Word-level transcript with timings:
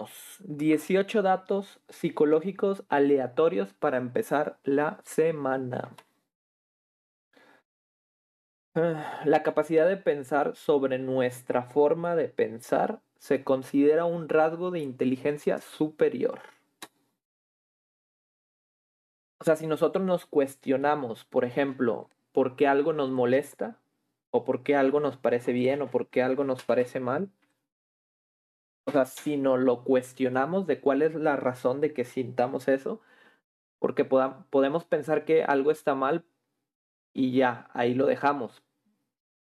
Empezamos. 0.00 0.38
18 0.44 1.22
datos 1.22 1.80
psicológicos 1.88 2.84
aleatorios 2.88 3.74
para 3.74 3.98
empezar 3.98 4.58
la 4.64 5.00
semana. 5.04 5.94
Ah, 8.74 9.20
La 9.24 9.42
capacidad 9.42 9.86
de 9.86 9.96
pensar 9.96 10.56
sobre 10.56 10.98
nuestra 10.98 11.64
forma 11.64 12.16
de 12.16 12.28
pensar 12.28 13.00
se 13.18 13.44
considera 13.44 14.06
un 14.06 14.28
rasgo 14.28 14.70
de 14.70 14.80
inteligencia 14.80 15.60
superior. 15.60 16.40
O 19.38 19.44
sea, 19.44 19.56
si 19.56 19.66
nosotros 19.66 20.04
nos 20.04 20.24
cuestionamos, 20.26 21.24
por 21.24 21.44
ejemplo, 21.44 22.08
por 22.32 22.56
qué 22.56 22.66
algo 22.66 22.92
nos 22.92 23.10
molesta, 23.10 23.78
o 24.30 24.44
por 24.44 24.62
qué 24.62 24.76
algo 24.76 25.00
nos 25.00 25.16
parece 25.16 25.52
bien, 25.52 25.82
o 25.82 25.90
por 25.90 26.08
qué 26.08 26.22
algo 26.22 26.44
nos 26.44 26.62
parece 26.62 27.00
mal, 27.00 27.30
o 28.90 28.92
sea, 28.92 29.04
si 29.04 29.36
nos 29.36 29.60
lo 29.60 29.84
cuestionamos 29.84 30.66
de 30.66 30.80
cuál 30.80 31.02
es 31.02 31.14
la 31.14 31.36
razón 31.36 31.80
de 31.80 31.94
que 31.94 32.04
sintamos 32.04 32.66
eso, 32.66 33.00
porque 33.78 34.04
podemos 34.04 34.84
pensar 34.84 35.24
que 35.24 35.44
algo 35.44 35.70
está 35.70 35.94
mal 35.94 36.24
y 37.12 37.30
ya, 37.30 37.70
ahí 37.72 37.94
lo 37.94 38.06
dejamos. 38.06 38.64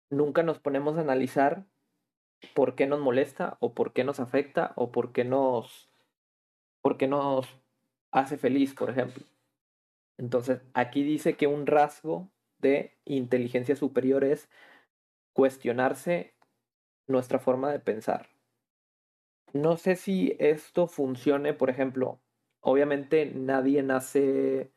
Nunca 0.10 0.42
nos 0.42 0.60
ponemos 0.60 0.98
a 0.98 1.02
analizar 1.02 1.66
por 2.54 2.76
qué 2.76 2.88
nos 2.88 3.02
molesta, 3.02 3.58
o 3.60 3.74
por 3.74 3.92
qué 3.92 4.06
nos 4.06 4.22
afecta, 4.22 4.72
o 4.78 4.94
por 4.94 5.12
qué 5.12 5.26
nos, 5.26 5.90
por 6.82 6.96
qué 6.96 7.10
nos 7.10 7.46
hace 8.12 8.38
feliz, 8.38 8.74
por 8.74 8.90
ejemplo. 8.90 9.26
Entonces, 10.18 10.62
aquí 10.74 11.04
dice 11.04 11.36
que 11.36 11.48
un 11.48 11.68
rasgo 11.68 12.30
de 12.60 12.98
inteligencia 13.04 13.76
superior 13.76 14.24
es 14.24 14.50
cuestionarse 15.34 16.36
nuestra 17.06 17.38
forma 17.38 17.70
de 17.74 17.80
pensar. 17.80 18.35
No 19.56 19.78
sé 19.78 19.96
si 19.96 20.36
esto 20.38 20.86
funcione, 20.86 21.54
por 21.54 21.70
ejemplo, 21.70 22.20
obviamente 22.60 23.26
nadie 23.34 23.84
nace 23.84 24.70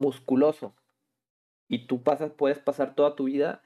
musculoso 0.00 0.74
y 1.68 1.86
tú 1.86 2.02
pasas, 2.02 2.32
puedes 2.32 2.58
pasar 2.58 2.96
toda 2.96 3.14
tu 3.14 3.24
vida 3.24 3.62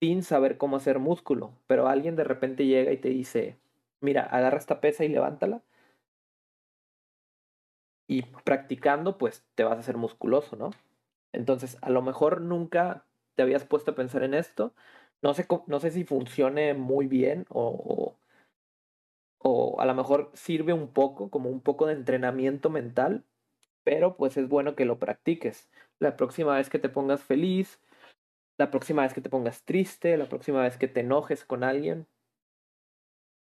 sin 0.00 0.22
saber 0.22 0.58
cómo 0.58 0.76
hacer 0.76 1.00
músculo, 1.00 1.52
pero 1.66 1.88
alguien 1.88 2.16
de 2.16 2.24
repente 2.24 2.66
llega 2.66 2.92
y 2.92 2.96
te 2.96 3.10
dice, 3.10 3.58
mira, 4.00 4.22
agarra 4.22 4.58
esta 4.58 4.80
pesa 4.80 5.04
y 5.04 5.08
levántala 5.08 5.62
y 8.06 8.22
practicando 8.22 9.18
pues 9.18 9.44
te 9.54 9.64
vas 9.64 9.76
a 9.76 9.80
hacer 9.80 9.98
musculoso, 9.98 10.56
¿no? 10.56 10.70
Entonces, 11.32 11.78
a 11.82 11.90
lo 11.90 12.02
mejor 12.02 12.40
nunca 12.40 13.04
te 13.34 13.42
habías 13.42 13.64
puesto 13.64 13.92
a 13.92 13.94
pensar 13.96 14.22
en 14.22 14.34
esto. 14.34 14.72
No 15.22 15.34
sé, 15.34 15.46
no 15.66 15.80
sé 15.80 15.90
si 15.90 16.04
funcione 16.04 16.74
muy 16.74 17.06
bien 17.06 17.46
o, 17.50 18.16
o, 19.44 19.80
a 19.80 19.86
lo 19.86 19.94
mejor 19.94 20.30
sirve 20.34 20.72
un 20.72 20.88
poco, 20.88 21.30
como 21.30 21.50
un 21.50 21.60
poco 21.60 21.86
de 21.86 21.92
entrenamiento 21.94 22.70
mental, 22.70 23.24
pero 23.84 24.16
pues 24.16 24.36
es 24.38 24.48
bueno 24.48 24.76
que 24.76 24.86
lo 24.86 24.98
practiques. 24.98 25.68
La 26.00 26.16
próxima 26.16 26.56
vez 26.56 26.70
que 26.70 26.78
te 26.78 26.88
pongas 26.88 27.22
feliz, 27.22 27.80
la 28.58 28.70
próxima 28.70 29.02
vez 29.02 29.14
que 29.14 29.20
te 29.20 29.30
pongas 29.30 29.64
triste, 29.64 30.16
la 30.16 30.28
próxima 30.30 30.62
vez 30.62 30.78
que 30.78 30.88
te 30.88 31.00
enojes 31.00 31.44
con 31.44 31.64
alguien, 31.64 32.06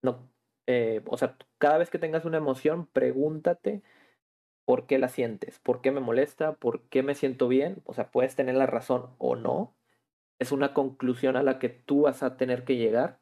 no, 0.01 0.29
eh, 0.67 1.01
o 1.05 1.17
sea, 1.17 1.37
cada 1.57 1.77
vez 1.77 1.89
que 1.89 1.99
tengas 1.99 2.25
una 2.25 2.37
emoción, 2.37 2.87
pregúntate 2.87 3.81
por 4.65 4.87
qué 4.87 4.99
la 4.99 5.09
sientes, 5.09 5.59
por 5.59 5.81
qué 5.81 5.91
me 5.91 6.01
molesta, 6.01 6.53
por 6.55 6.83
qué 6.89 7.03
me 7.03 7.15
siento 7.15 7.47
bien, 7.47 7.81
o 7.85 7.93
sea, 7.93 8.11
puedes 8.11 8.35
tener 8.35 8.55
la 8.55 8.65
razón 8.67 9.15
o 9.19 9.35
no, 9.37 9.75
es 10.39 10.51
una 10.51 10.73
conclusión 10.73 11.37
a 11.37 11.43
la 11.43 11.59
que 11.59 11.69
tú 11.69 12.01
vas 12.03 12.23
a 12.23 12.37
tener 12.37 12.65
que 12.65 12.77
llegar. 12.77 13.21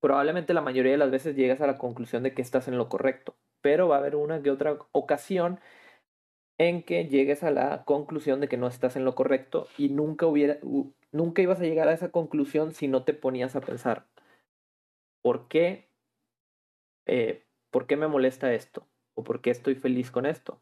Probablemente 0.00 0.54
la 0.54 0.60
mayoría 0.60 0.92
de 0.92 0.98
las 0.98 1.10
veces 1.10 1.36
llegas 1.36 1.60
a 1.60 1.66
la 1.66 1.78
conclusión 1.78 2.22
de 2.22 2.32
que 2.32 2.42
estás 2.42 2.68
en 2.68 2.78
lo 2.78 2.88
correcto, 2.88 3.36
pero 3.60 3.88
va 3.88 3.96
a 3.96 3.98
haber 3.98 4.16
una 4.16 4.42
que 4.42 4.50
otra 4.50 4.78
ocasión 4.92 5.60
en 6.58 6.82
que 6.82 7.06
llegues 7.06 7.42
a 7.42 7.50
la 7.50 7.84
conclusión 7.84 8.40
de 8.40 8.48
que 8.48 8.56
no 8.56 8.66
estás 8.66 8.96
en 8.96 9.04
lo 9.04 9.14
correcto 9.14 9.68
y 9.76 9.88
nunca 9.88 10.26
hubiera, 10.26 10.58
nunca 11.12 11.42
ibas 11.42 11.60
a 11.60 11.64
llegar 11.64 11.88
a 11.88 11.92
esa 11.92 12.10
conclusión 12.10 12.72
si 12.72 12.88
no 12.88 13.04
te 13.04 13.14
ponías 13.14 13.56
a 13.56 13.60
pensar, 13.60 14.06
¿por 15.22 15.48
qué, 15.48 15.88
eh, 17.06 17.44
por 17.70 17.86
qué 17.86 17.96
me 17.96 18.08
molesta 18.08 18.52
esto? 18.52 18.86
¿O 19.14 19.24
por 19.24 19.40
qué 19.40 19.50
estoy 19.50 19.74
feliz 19.74 20.10
con 20.10 20.26
esto? 20.26 20.60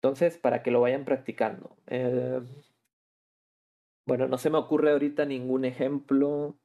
Entonces, 0.00 0.38
para 0.38 0.62
que 0.62 0.70
lo 0.70 0.80
vayan 0.80 1.04
practicando. 1.04 1.76
Eh, 1.86 2.40
bueno, 4.06 4.28
no 4.28 4.36
se 4.38 4.50
me 4.50 4.58
ocurre 4.58 4.92
ahorita 4.92 5.24
ningún 5.24 5.64
ejemplo. 5.64 6.56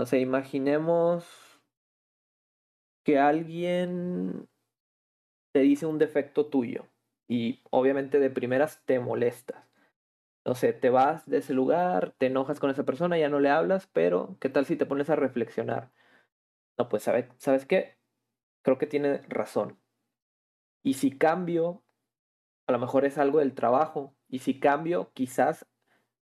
No 0.00 0.06
sé, 0.06 0.18
imaginemos 0.18 1.26
que 3.04 3.18
alguien 3.18 4.48
te 5.52 5.60
dice 5.60 5.84
un 5.84 5.98
defecto 5.98 6.46
tuyo 6.46 6.86
y 7.28 7.60
obviamente 7.70 8.18
de 8.18 8.30
primeras 8.30 8.82
te 8.86 8.98
molestas. 8.98 9.70
No 10.46 10.54
sé, 10.54 10.72
te 10.72 10.90
vas 10.90 11.28
de 11.28 11.38
ese 11.38 11.54
lugar, 11.54 12.14
te 12.18 12.26
enojas 12.26 12.60
con 12.60 12.70
esa 12.70 12.84
persona, 12.84 13.18
ya 13.18 13.28
no 13.28 13.40
le 13.40 13.50
hablas, 13.50 13.88
pero 13.92 14.38
¿qué 14.40 14.48
tal 14.48 14.66
si 14.66 14.76
te 14.76 14.86
pones 14.86 15.10
a 15.10 15.16
reflexionar? 15.16 15.92
No, 16.78 16.88
pues 16.88 17.02
¿sabe- 17.04 17.28
¿sabes 17.38 17.66
qué? 17.66 17.98
Creo 18.62 18.78
que 18.78 18.86
tiene 18.86 19.18
razón. 19.28 19.78
Y 20.82 20.94
si 20.94 21.16
cambio, 21.16 21.82
a 22.66 22.72
lo 22.72 22.78
mejor 22.78 23.04
es 23.04 23.18
algo 23.18 23.40
del 23.40 23.54
trabajo. 23.54 24.16
Y 24.28 24.40
si 24.40 24.60
cambio, 24.60 25.12
quizás 25.14 25.66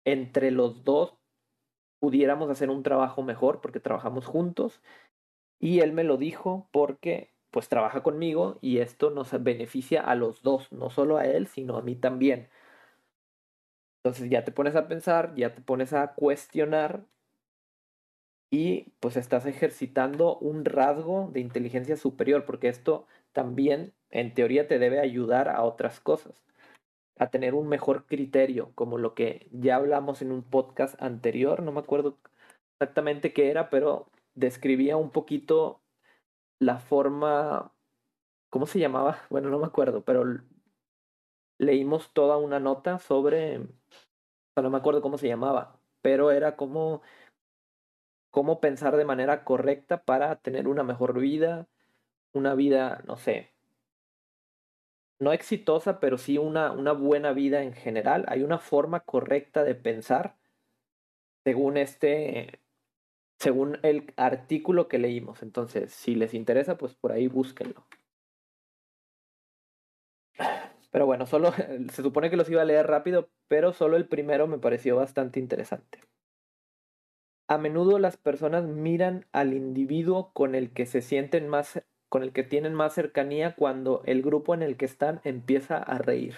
entre 0.05 0.51
los 0.51 0.83
dos 0.83 1.17
pudiéramos 2.05 2.51
hacer 2.51 2.69
un 2.69 2.83
trabajo 2.83 3.23
mejor 3.23 3.61
porque 3.61 3.79
trabajamos 3.79 4.27
juntos. 4.27 4.79
Y 5.59 5.79
él 5.79 5.91
me 5.91 6.03
lo 6.03 6.17
dijo 6.17 6.69
porque 6.71 7.33
pues 7.49 7.67
trabaja 7.67 8.03
conmigo 8.03 8.59
y 8.61 8.77
esto 8.77 9.09
nos 9.09 9.31
beneficia 9.43 10.01
a 10.01 10.13
los 10.13 10.43
dos, 10.43 10.71
no 10.71 10.91
solo 10.91 11.17
a 11.17 11.25
él, 11.25 11.47
sino 11.47 11.77
a 11.77 11.81
mí 11.81 11.95
también. 11.95 12.47
Entonces 14.03 14.29
ya 14.29 14.43
te 14.43 14.51
pones 14.51 14.75
a 14.75 14.87
pensar, 14.87 15.33
ya 15.35 15.55
te 15.55 15.63
pones 15.63 15.93
a 15.93 16.13
cuestionar 16.13 17.05
y 18.51 18.91
pues 18.99 19.17
estás 19.17 19.47
ejercitando 19.47 20.37
un 20.37 20.63
rasgo 20.63 21.31
de 21.33 21.39
inteligencia 21.39 21.97
superior, 21.97 22.45
porque 22.45 22.67
esto 22.67 23.07
también 23.33 23.93
en 24.11 24.35
teoría 24.35 24.67
te 24.67 24.77
debe 24.77 24.99
ayudar 24.99 25.49
a 25.49 25.63
otras 25.63 25.99
cosas, 25.99 26.45
a 27.17 27.27
tener 27.29 27.53
un 27.55 27.67
mejor 27.67 28.05
criterio, 28.05 28.71
como 28.75 28.97
lo 28.97 29.13
que 29.13 29.47
ya 29.51 29.77
hablamos 29.77 30.21
en 30.21 30.31
un 30.31 30.43
podcast 30.43 31.01
anterior, 31.01 31.61
no 31.63 31.71
me 31.71 31.79
acuerdo 31.79 32.17
exactamente 32.73 33.33
qué 33.33 33.49
era, 33.49 33.69
pero 33.69 34.09
describía 34.33 34.97
un 34.97 35.11
poquito 35.11 35.81
la 36.59 36.77
forma, 36.79 37.71
¿cómo 38.49 38.65
se 38.67 38.79
llamaba? 38.79 39.19
Bueno, 39.29 39.49
no 39.49 39.59
me 39.59 39.67
acuerdo, 39.67 40.03
pero 40.03 40.25
leímos 41.57 42.11
toda 42.13 42.37
una 42.37 42.59
nota 42.59 42.99
sobre, 42.99 43.59
no 44.57 44.69
me 44.69 44.77
acuerdo 44.77 45.01
cómo 45.01 45.17
se 45.17 45.27
llamaba, 45.27 45.79
pero 46.01 46.31
era 46.31 46.55
como 46.57 47.01
cómo 48.35 48.59
pensar 48.59 48.97
de 48.97 49.05
manera 49.05 49.45
correcta 49.45 50.03
para 50.03 50.35
tener 50.35 50.67
una 50.67 50.83
mejor 50.83 51.17
vida, 51.17 51.69
una 52.33 52.53
vida, 52.53 53.01
no 53.07 53.15
sé, 53.15 53.54
no 55.19 55.31
exitosa, 55.31 55.99
pero 55.99 56.17
sí 56.17 56.37
una, 56.37 56.71
una 56.71 56.91
buena 56.91 57.31
vida 57.33 57.63
en 57.63 57.73
general. 57.73 58.25
Hay 58.27 58.43
una 58.43 58.59
forma 58.59 59.01
correcta 59.01 59.63
de 59.63 59.75
pensar 59.75 60.37
según 61.43 61.77
este, 61.77 62.59
según 63.39 63.79
el 63.83 64.13
artículo 64.17 64.87
que 64.87 64.99
leímos. 64.99 65.43
Entonces, 65.43 65.93
si 65.93 66.15
les 66.15 66.33
interesa, 66.33 66.77
pues 66.77 66.95
por 66.95 67.11
ahí 67.11 67.27
búsquenlo. 67.27 67.85
Pero 70.91 71.05
bueno, 71.05 71.25
solo 71.25 71.51
se 71.91 72.01
supone 72.01 72.29
que 72.29 72.37
los 72.37 72.49
iba 72.49 72.61
a 72.61 72.65
leer 72.65 72.87
rápido, 72.87 73.29
pero 73.47 73.73
solo 73.73 73.97
el 73.97 74.07
primero 74.07 74.47
me 74.47 74.59
pareció 74.59 74.95
bastante 74.95 75.39
interesante. 75.39 75.99
A 77.47 77.57
menudo 77.57 77.99
las 77.99 78.17
personas 78.17 78.63
miran 78.65 79.27
al 79.31 79.53
individuo 79.53 80.31
con 80.33 80.55
el 80.55 80.71
que 80.71 80.85
se 80.85 81.01
sienten 81.01 81.47
más, 81.47 81.83
con 82.09 82.23
el 82.23 82.33
que 82.33 82.43
tienen 82.43 82.73
más 82.73 82.93
cercanía 82.93 83.55
cuando 83.55 84.01
el 84.05 84.21
grupo 84.21 84.53
en 84.53 84.63
el 84.63 84.77
que 84.77 84.85
están 84.85 85.21
empieza 85.23 85.77
a 85.77 85.97
reír. 85.97 86.35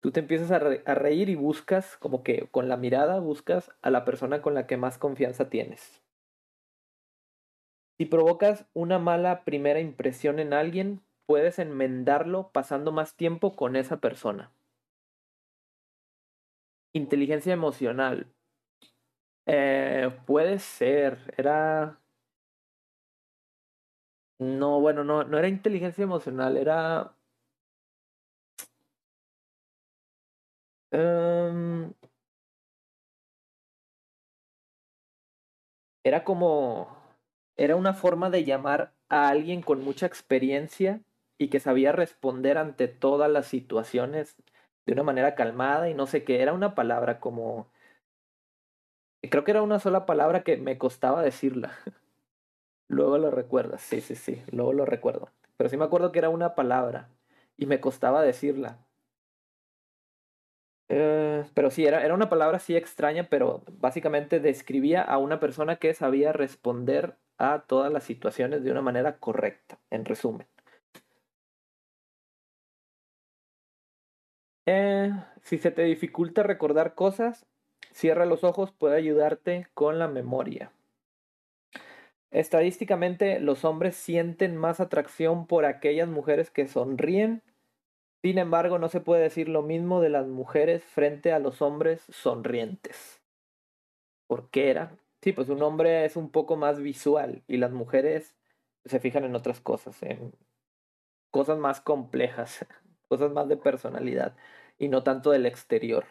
Tú 0.00 0.12
te 0.12 0.20
empiezas 0.20 0.50
a, 0.50 0.58
re- 0.58 0.82
a 0.86 0.94
reír 0.94 1.28
y 1.28 1.34
buscas, 1.34 1.96
como 1.96 2.22
que 2.22 2.48
con 2.50 2.68
la 2.68 2.76
mirada 2.76 3.18
buscas 3.20 3.70
a 3.82 3.90
la 3.90 4.04
persona 4.04 4.42
con 4.42 4.54
la 4.54 4.66
que 4.66 4.76
más 4.76 4.98
confianza 4.98 5.50
tienes. 5.50 6.02
Si 7.98 8.06
provocas 8.06 8.66
una 8.74 8.98
mala 9.00 9.44
primera 9.44 9.80
impresión 9.80 10.38
en 10.38 10.52
alguien, 10.52 11.00
puedes 11.26 11.58
enmendarlo 11.58 12.50
pasando 12.52 12.92
más 12.92 13.16
tiempo 13.16 13.56
con 13.56 13.74
esa 13.74 13.96
persona. 13.96 14.52
Inteligencia 16.94 17.52
emocional. 17.52 18.28
Eh, 19.46 20.10
puede 20.26 20.58
ser. 20.58 21.34
Era. 21.36 21.98
No, 24.40 24.80
bueno, 24.80 25.04
no, 25.04 25.22
no 25.24 25.38
era 25.38 25.46
inteligencia 25.48 26.02
emocional, 26.04 26.56
era. 26.56 27.14
em, 30.92 31.92
era 36.04 36.24
como. 36.24 36.96
era 37.56 37.76
una 37.76 37.94
forma 37.94 38.30
de 38.30 38.44
llamar 38.44 38.92
a 39.08 39.28
alguien 39.28 39.62
con 39.62 39.82
mucha 39.84 40.06
experiencia 40.06 41.00
y 41.38 41.48
que 41.48 41.60
sabía 41.60 41.92
responder 41.92 42.58
ante 42.58 42.88
todas 42.88 43.30
las 43.30 43.46
situaciones 43.46 44.36
de 44.86 44.92
una 44.94 45.02
manera 45.04 45.34
calmada 45.34 45.88
y 45.90 45.94
no 45.94 46.06
sé 46.06 46.24
qué. 46.24 46.42
Era 46.42 46.52
una 46.52 46.74
palabra 46.74 47.20
como... 47.20 47.68
Creo 49.30 49.44
que 49.44 49.52
era 49.52 49.62
una 49.62 49.78
sola 49.78 50.06
palabra 50.06 50.42
que 50.42 50.56
me 50.56 50.76
costaba 50.76 51.22
decirla. 51.22 51.70
luego 52.88 53.18
lo 53.18 53.30
recuerdas, 53.30 53.82
sí, 53.82 54.00
sí, 54.00 54.14
sí, 54.16 54.42
luego 54.50 54.72
lo 54.72 54.84
recuerdo. 54.84 55.30
Pero 55.56 55.70
sí 55.70 55.76
me 55.76 55.84
acuerdo 55.84 56.12
que 56.12 56.18
era 56.20 56.28
una 56.30 56.54
palabra 56.54 57.08
y 57.56 57.66
me 57.66 57.80
costaba 57.80 58.22
decirla. 58.22 58.78
Eh, 60.88 61.44
pero 61.54 61.70
sí, 61.70 61.84
era, 61.84 62.04
era 62.04 62.14
una 62.14 62.28
palabra 62.30 62.56
así 62.56 62.76
extraña, 62.76 63.28
pero 63.28 63.62
básicamente 63.72 64.40
describía 64.40 65.02
a 65.02 65.18
una 65.18 65.38
persona 65.40 65.76
que 65.76 65.92
sabía 65.94 66.32
responder 66.32 67.16
a 67.36 67.64
todas 67.66 67.92
las 67.92 68.04
situaciones 68.04 68.64
de 68.64 68.72
una 68.72 68.82
manera 68.82 69.18
correcta, 69.18 69.78
en 69.90 70.04
resumen. 70.04 70.46
Eh, 74.66 75.10
si 75.42 75.58
se 75.58 75.70
te 75.70 75.82
dificulta 75.82 76.42
recordar 76.42 76.94
cosas, 76.94 77.46
cierra 77.92 78.26
los 78.26 78.44
ojos, 78.44 78.70
puede 78.72 78.96
ayudarte 78.96 79.66
con 79.74 79.98
la 79.98 80.08
memoria. 80.08 80.70
Estadísticamente, 82.30 83.40
los 83.40 83.64
hombres 83.64 83.96
sienten 83.96 84.56
más 84.56 84.80
atracción 84.80 85.46
por 85.46 85.64
aquellas 85.64 86.08
mujeres 86.08 86.50
que 86.50 86.68
sonríen 86.68 87.42
sin 88.22 88.38
embargo, 88.38 88.78
no 88.78 88.88
se 88.88 89.00
puede 89.00 89.22
decir 89.22 89.48
lo 89.48 89.62
mismo 89.62 90.00
de 90.00 90.08
las 90.08 90.26
mujeres 90.26 90.82
frente 90.82 91.32
a 91.32 91.38
los 91.38 91.62
hombres 91.62 92.02
sonrientes. 92.10 93.22
¿Por 94.26 94.50
qué 94.50 94.70
era? 94.70 94.98
Sí, 95.22 95.32
pues 95.32 95.48
un 95.48 95.62
hombre 95.62 96.04
es 96.04 96.16
un 96.16 96.30
poco 96.30 96.56
más 96.56 96.80
visual 96.80 97.42
y 97.46 97.58
las 97.58 97.70
mujeres 97.70 98.34
se 98.84 98.98
fijan 98.98 99.24
en 99.24 99.36
otras 99.36 99.60
cosas, 99.60 100.02
en 100.02 100.32
cosas 101.30 101.58
más 101.58 101.80
complejas, 101.80 102.66
cosas 103.08 103.30
más 103.30 103.48
de 103.48 103.56
personalidad 103.56 104.36
y 104.78 104.88
no 104.88 105.04
tanto 105.04 105.30
del 105.30 105.46
exterior. 105.46 106.04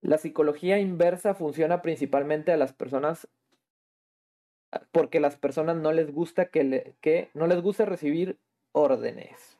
La 0.00 0.18
psicología 0.18 0.80
inversa 0.80 1.34
funciona 1.34 1.80
principalmente 1.80 2.52
a 2.52 2.56
las 2.56 2.72
personas 2.72 3.28
porque 4.92 5.20
las 5.20 5.36
personas 5.36 5.76
no 5.76 5.92
les 5.92 6.12
gusta 6.12 6.46
que, 6.46 6.94
que 7.00 7.30
no 7.34 7.46
les 7.46 7.60
gusta 7.62 7.84
recibir 7.84 8.38
órdenes. 8.72 9.58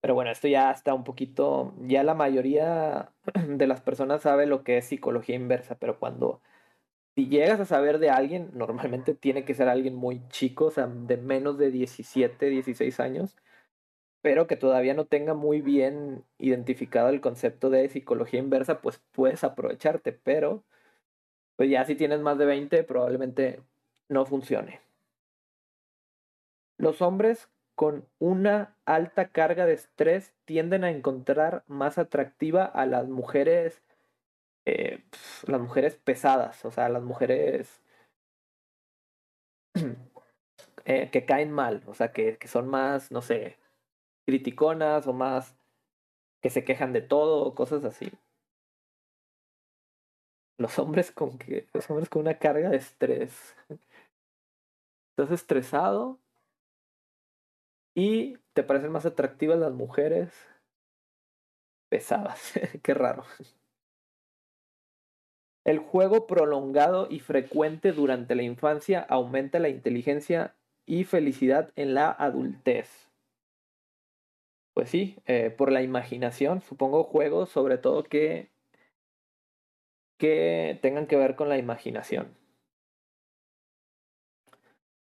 Pero 0.00 0.14
bueno, 0.14 0.30
esto 0.30 0.46
ya 0.48 0.70
está 0.70 0.94
un 0.94 1.04
poquito, 1.04 1.74
ya 1.80 2.04
la 2.04 2.14
mayoría 2.14 3.10
de 3.48 3.66
las 3.66 3.80
personas 3.80 4.22
sabe 4.22 4.46
lo 4.46 4.62
que 4.62 4.78
es 4.78 4.86
psicología 4.86 5.34
inversa, 5.34 5.76
pero 5.78 5.98
cuando 5.98 6.40
si 7.16 7.28
llegas 7.28 7.60
a 7.60 7.64
saber 7.64 7.98
de 7.98 8.10
alguien, 8.10 8.50
normalmente 8.54 9.14
tiene 9.14 9.44
que 9.44 9.54
ser 9.54 9.68
alguien 9.68 9.96
muy 9.96 10.22
chico, 10.28 10.66
o 10.66 10.70
sea, 10.70 10.86
de 10.86 11.16
menos 11.16 11.58
de 11.58 11.70
17, 11.70 12.46
16 12.50 13.00
años, 13.00 13.36
pero 14.22 14.46
que 14.46 14.56
todavía 14.56 14.94
no 14.94 15.06
tenga 15.06 15.34
muy 15.34 15.60
bien 15.62 16.24
identificado 16.38 17.08
el 17.08 17.20
concepto 17.20 17.70
de 17.70 17.88
psicología 17.88 18.40
inversa, 18.40 18.82
pues 18.82 19.00
puedes 19.12 19.44
aprovecharte, 19.44 20.12
pero 20.12 20.62
pues 21.56 21.70
ya 21.70 21.84
si 21.84 21.94
tienes 21.94 22.20
más 22.20 22.38
de 22.38 22.46
20 22.46 22.84
probablemente 22.84 23.60
no 24.08 24.26
funcione. 24.26 24.80
Los 26.78 27.00
hombres 27.02 27.48
con 27.74 28.06
una 28.18 28.74
alta 28.84 29.28
carga 29.28 29.66
de 29.66 29.74
estrés 29.74 30.34
tienden 30.44 30.84
a 30.84 30.90
encontrar 30.90 31.64
más 31.66 31.98
atractiva 31.98 32.64
a 32.64 32.86
las 32.86 33.08
mujeres, 33.08 33.82
eh, 34.66 35.04
las 35.46 35.60
mujeres 35.60 35.96
pesadas, 35.96 36.64
o 36.64 36.70
sea, 36.70 36.88
las 36.88 37.02
mujeres 37.02 37.82
eh, 40.84 41.10
que 41.10 41.24
caen 41.26 41.52
mal, 41.52 41.82
o 41.86 41.94
sea, 41.94 42.12
que, 42.12 42.38
que 42.38 42.48
son 42.48 42.68
más, 42.68 43.10
no 43.12 43.22
sé, 43.22 43.58
criticonas 44.26 45.06
o 45.06 45.12
más 45.12 45.56
que 46.42 46.50
se 46.50 46.64
quejan 46.64 46.92
de 46.92 47.02
todo, 47.02 47.54
cosas 47.54 47.84
así. 47.84 48.10
Los 50.58 50.78
hombres 50.78 51.10
con 51.12 51.38
que, 51.38 51.68
los 51.72 51.88
hombres 51.90 52.08
con 52.08 52.22
una 52.22 52.38
carga 52.38 52.70
de 52.70 52.76
estrés. 52.78 53.56
Estás 55.10 55.30
estresado, 55.32 56.18
y 57.96 58.36
te 58.52 58.62
parecen 58.62 58.92
más 58.92 59.06
atractivas 59.06 59.58
las 59.58 59.72
mujeres 59.72 60.30
pesadas. 61.88 62.52
Qué 62.82 62.94
raro. 62.94 63.24
El 65.64 65.78
juego 65.78 66.26
prolongado 66.28 67.08
y 67.10 67.20
frecuente 67.20 67.92
durante 67.92 68.36
la 68.36 68.42
infancia 68.42 69.00
aumenta 69.00 69.58
la 69.58 69.70
inteligencia 69.70 70.54
y 70.84 71.04
felicidad 71.04 71.72
en 71.74 71.94
la 71.94 72.10
adultez. 72.10 73.10
Pues 74.74 74.90
sí, 74.90 75.16
eh, 75.24 75.48
por 75.48 75.72
la 75.72 75.80
imaginación, 75.82 76.60
supongo 76.60 77.02
juegos 77.02 77.48
sobre 77.48 77.78
todo 77.78 78.04
que, 78.04 78.50
que 80.18 80.78
tengan 80.82 81.06
que 81.06 81.16
ver 81.16 81.36
con 81.36 81.48
la 81.48 81.58
imaginación. 81.58 82.36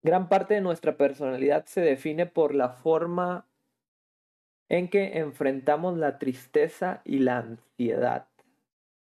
Gran 0.03 0.29
parte 0.29 0.55
de 0.55 0.61
nuestra 0.61 0.97
personalidad 0.97 1.67
se 1.67 1.81
define 1.81 2.27
por 2.27 2.55
la 2.55 2.71
forma 2.71 3.47
en 4.69 4.89
que 4.89 5.19
enfrentamos 5.19 5.97
la 5.97 6.19
tristeza 6.19 7.03
y 7.05 7.19
la 7.19 7.39
ansiedad. 7.39 8.29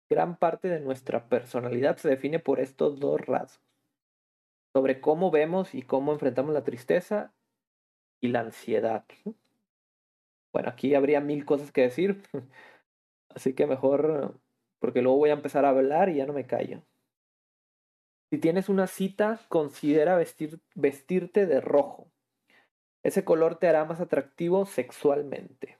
Gran 0.09 0.37
parte 0.37 0.69
de 0.69 0.79
nuestra 0.79 1.27
personalidad 1.27 1.97
se 1.97 2.09
define 2.09 2.39
por 2.39 2.59
estos 2.59 2.99
dos 2.99 3.21
rasgos. 3.21 3.61
Sobre 4.73 5.01
cómo 5.01 5.31
vemos 5.31 5.75
y 5.75 5.81
cómo 5.81 6.13
enfrentamos 6.13 6.53
la 6.53 6.63
tristeza 6.63 7.33
y 8.21 8.29
la 8.29 8.41
ansiedad. 8.41 9.05
Bueno, 10.53 10.69
aquí 10.69 10.95
habría 10.95 11.19
mil 11.19 11.45
cosas 11.45 11.71
que 11.71 11.81
decir. 11.81 12.21
Así 13.29 13.53
que 13.53 13.67
mejor, 13.67 14.39
porque 14.79 15.01
luego 15.01 15.17
voy 15.17 15.29
a 15.29 15.33
empezar 15.33 15.65
a 15.65 15.69
hablar 15.69 16.09
y 16.09 16.15
ya 16.15 16.25
no 16.25 16.33
me 16.33 16.45
callo. 16.45 16.83
Si 18.29 18.37
tienes 18.37 18.67
una 18.67 18.87
cita, 18.87 19.39
considera 19.47 20.17
vestir, 20.17 20.59
vestirte 20.75 21.45
de 21.45 21.61
rojo. 21.61 22.11
Ese 23.03 23.23
color 23.23 23.55
te 23.55 23.67
hará 23.67 23.85
más 23.85 24.01
atractivo 24.01 24.65
sexualmente. 24.65 25.77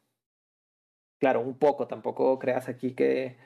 Claro, 1.20 1.42
un 1.42 1.58
poco, 1.58 1.88
tampoco 1.88 2.40
creas 2.40 2.70
aquí 2.70 2.94
que 2.94 3.38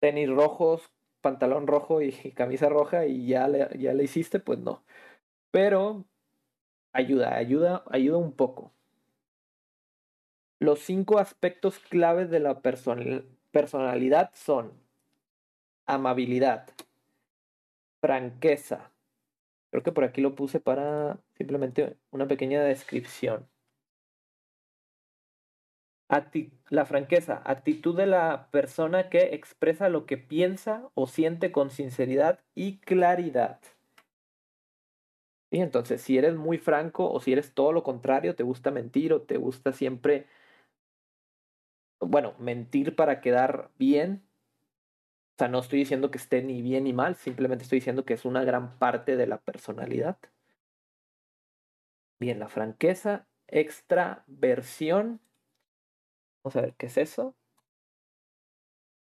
tenis 0.00 0.28
rojos, 0.28 0.90
pantalón 1.20 1.66
rojo 1.66 2.02
y, 2.02 2.10
camisa 2.34 2.68
roja 2.68 3.06
y 3.06 3.28
ya 3.28 3.46
le, 3.48 3.68
ya 3.78 3.92
le 3.94 4.04
hiciste, 4.04 4.40
pues 4.40 4.58
no. 4.58 4.84
Pero 5.52 6.04
ayuda, 6.92 7.36
ayuda, 7.36 7.84
ayuda 7.90 8.18
un 8.18 8.32
poco. 8.32 8.72
Los 10.58 10.80
cinco 10.80 11.18
aspectos 11.18 11.78
claves 11.78 12.30
de 12.30 12.40
la 12.40 12.60
personalidad 12.60 13.24
son 14.34 14.70
amabilidad, 15.86 16.68
franqueza. 18.00 18.92
Creo 19.70 19.82
que 19.82 19.92
por 19.92 20.04
aquí 20.04 20.20
lo 20.20 20.34
puse 20.34 20.60
para 20.60 21.18
simplemente 21.36 21.96
una 22.10 22.28
pequeña 22.28 22.62
descripción. 22.62 23.48
la 26.68 26.84
franqueza, 26.84 27.42
actitud 27.44 27.96
de 27.96 28.06
la 28.06 28.48
persona 28.50 29.08
que 29.08 29.34
expresa 29.34 29.88
lo 29.88 30.06
que 30.06 30.18
piensa 30.18 30.88
o 30.94 31.06
siente 31.06 31.50
con 31.50 31.70
sinceridad 31.70 32.40
y 32.54 32.78
claridad. 32.78 33.60
Y 35.50 35.60
entonces, 35.60 36.02
si 36.02 36.18
eres 36.18 36.34
muy 36.36 36.58
franco 36.58 37.10
o 37.10 37.20
si 37.20 37.32
eres 37.32 37.54
todo 37.54 37.72
lo 37.72 37.82
contrario, 37.82 38.34
te 38.34 38.42
gusta 38.42 38.70
mentir 38.70 39.12
o 39.12 39.22
te 39.22 39.36
gusta 39.36 39.72
siempre, 39.72 40.26
bueno, 42.00 42.34
mentir 42.38 42.96
para 42.96 43.20
quedar 43.20 43.70
bien, 43.78 44.22
o 45.36 45.38
sea, 45.38 45.48
no 45.48 45.58
estoy 45.58 45.80
diciendo 45.80 46.10
que 46.10 46.18
esté 46.18 46.42
ni 46.42 46.62
bien 46.62 46.84
ni 46.84 46.94
mal, 46.94 47.14
simplemente 47.14 47.64
estoy 47.64 47.80
diciendo 47.80 48.04
que 48.06 48.14
es 48.14 48.24
una 48.24 48.42
gran 48.42 48.78
parte 48.78 49.16
de 49.16 49.26
la 49.26 49.38
personalidad. 49.38 50.16
Bien, 52.18 52.38
la 52.38 52.48
franqueza, 52.48 53.26
extraversión. 53.46 55.20
Vamos 56.42 56.56
a 56.56 56.62
ver 56.62 56.74
qué 56.78 56.86
es 56.86 56.96
eso. 56.96 57.34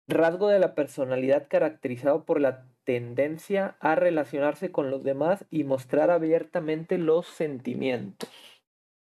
Rasgo 0.08 0.48
de 0.48 0.58
la 0.58 0.74
personalidad 0.74 1.48
caracterizado 1.48 2.25
por 2.25 2.42
la 2.42 2.65
tendencia 2.86 3.75
a 3.80 3.96
relacionarse 3.96 4.72
con 4.72 4.89
los 4.89 5.04
demás 5.04 5.46
y 5.51 5.63
mostrar 5.63 6.10
abiertamente 6.10 6.98
los 6.98 7.27
sentimientos. 7.27 8.30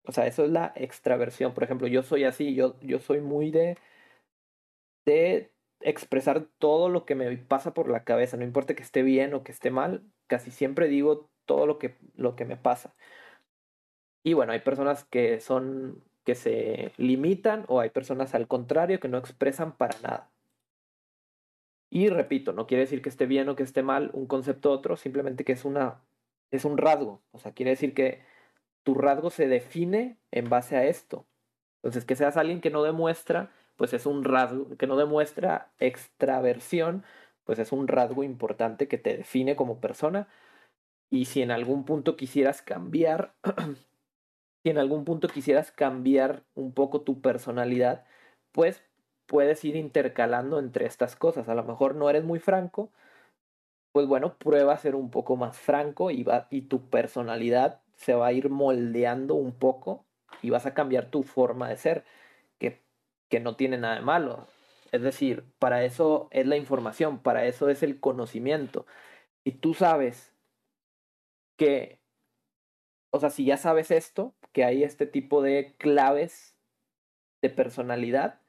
O 0.05 0.11
sea, 0.11 0.27
eso 0.27 0.45
es 0.45 0.51
la 0.51 0.73
extraversión. 0.75 1.53
Por 1.53 1.63
ejemplo, 1.63 1.87
yo 1.87 2.03
soy 2.03 2.23
así, 2.25 2.55
yo, 2.55 2.79
yo 2.81 2.99
soy 2.99 3.21
muy 3.21 3.51
de, 3.51 3.77
de 5.05 5.51
expresar 5.81 6.45
todo 6.59 6.89
lo 6.89 7.05
que 7.05 7.15
me 7.15 7.37
pasa 7.37 7.73
por 7.73 7.89
la 7.89 8.03
cabeza, 8.03 8.37
no 8.37 8.43
importa 8.43 8.75
que 8.75 8.83
esté 8.83 9.03
bien 9.03 9.33
o 9.33 9.43
que 9.43 9.51
esté 9.51 9.71
mal, 9.71 10.03
casi 10.27 10.51
siempre 10.51 10.87
digo 10.87 11.29
todo 11.45 11.67
lo 11.67 11.79
que, 11.79 11.95
lo 12.15 12.35
que 12.35 12.45
me 12.45 12.57
pasa. 12.57 12.93
Y 14.23 14.33
bueno, 14.33 14.53
hay 14.53 14.59
personas 14.61 15.03
que 15.05 15.39
son 15.39 16.03
que 16.23 16.35
se 16.35 16.93
limitan 16.97 17.65
o 17.67 17.81
hay 17.81 17.89
personas 17.89 18.33
al 18.33 18.47
contrario 18.47 18.99
que 18.99 19.09
no 19.09 19.17
expresan 19.17 19.73
para 19.75 19.99
nada. 20.01 20.29
Y 21.89 22.09
repito, 22.09 22.53
no 22.53 22.65
quiere 22.65 22.81
decir 22.83 23.01
que 23.01 23.09
esté 23.09 23.25
bien 23.25 23.49
o 23.49 23.55
que 23.55 23.63
esté 23.63 23.83
mal 23.83 24.09
un 24.13 24.25
concepto 24.25 24.69
u 24.69 24.73
otro, 24.73 24.97
simplemente 24.97 25.43
que 25.43 25.51
es 25.51 25.65
una 25.65 26.01
es 26.51 26.65
un 26.65 26.77
rasgo, 26.77 27.21
o 27.31 27.39
sea, 27.39 27.51
quiere 27.51 27.71
decir 27.71 27.93
que 27.93 28.21
tu 28.83 28.95
rasgo 28.95 29.29
se 29.29 29.47
define 29.47 30.17
en 30.31 30.49
base 30.49 30.75
a 30.75 30.85
esto. 30.85 31.25
Entonces, 31.81 32.05
que 32.05 32.15
seas 32.15 32.37
alguien 32.37 32.61
que 32.61 32.69
no 32.69 32.83
demuestra, 32.83 33.51
pues 33.75 33.93
es 33.93 34.05
un 34.05 34.23
rasgo, 34.23 34.77
que 34.77 34.87
no 34.87 34.95
demuestra 34.95 35.71
extraversión, 35.79 37.03
pues 37.43 37.59
es 37.59 37.71
un 37.71 37.87
rasgo 37.87 38.23
importante 38.23 38.87
que 38.87 38.97
te 38.97 39.17
define 39.17 39.55
como 39.55 39.79
persona. 39.79 40.27
Y 41.09 41.25
si 41.25 41.41
en 41.41 41.51
algún 41.51 41.85
punto 41.85 42.15
quisieras 42.15 42.61
cambiar, 42.61 43.33
si 44.63 44.69
en 44.69 44.77
algún 44.77 45.05
punto 45.05 45.27
quisieras 45.27 45.71
cambiar 45.71 46.43
un 46.55 46.73
poco 46.73 47.01
tu 47.01 47.21
personalidad, 47.21 48.05
pues 48.51 48.83
puedes 49.27 49.63
ir 49.65 49.75
intercalando 49.75 50.59
entre 50.59 50.85
estas 50.85 51.15
cosas. 51.15 51.49
A 51.49 51.55
lo 51.55 51.63
mejor 51.63 51.95
no 51.95 52.09
eres 52.09 52.23
muy 52.23 52.39
franco, 52.39 52.91
pues 53.93 54.07
bueno, 54.07 54.37
prueba 54.37 54.73
a 54.73 54.77
ser 54.77 54.95
un 54.95 55.11
poco 55.11 55.35
más 55.35 55.57
franco 55.57 56.11
y, 56.11 56.23
va, 56.23 56.47
y 56.49 56.63
tu 56.63 56.89
personalidad 56.89 57.82
se 57.95 58.13
va 58.13 58.27
a 58.27 58.33
ir 58.33 58.49
moldeando 58.49 59.35
un 59.35 59.53
poco 59.53 60.05
y 60.41 60.49
vas 60.49 60.65
a 60.65 60.73
cambiar 60.73 61.09
tu 61.09 61.23
forma 61.23 61.69
de 61.69 61.77
ser, 61.77 62.05
que, 62.59 62.81
que 63.29 63.39
no 63.39 63.55
tiene 63.55 63.77
nada 63.77 63.95
de 63.95 64.01
malo. 64.01 64.47
Es 64.91 65.01
decir, 65.01 65.43
para 65.59 65.83
eso 65.83 66.27
es 66.31 66.45
la 66.45 66.57
información, 66.57 67.19
para 67.19 67.45
eso 67.45 67.69
es 67.69 67.83
el 67.83 67.99
conocimiento. 67.99 68.85
Y 69.43 69.53
tú 69.53 69.73
sabes 69.73 70.33
que, 71.57 71.99
o 73.11 73.19
sea, 73.19 73.29
si 73.29 73.45
ya 73.45 73.57
sabes 73.57 73.91
esto, 73.91 74.35
que 74.51 74.63
hay 74.63 74.83
este 74.83 75.07
tipo 75.07 75.41
de 75.41 75.75
claves 75.77 76.55
de 77.41 77.49
personalidad, 77.49 78.39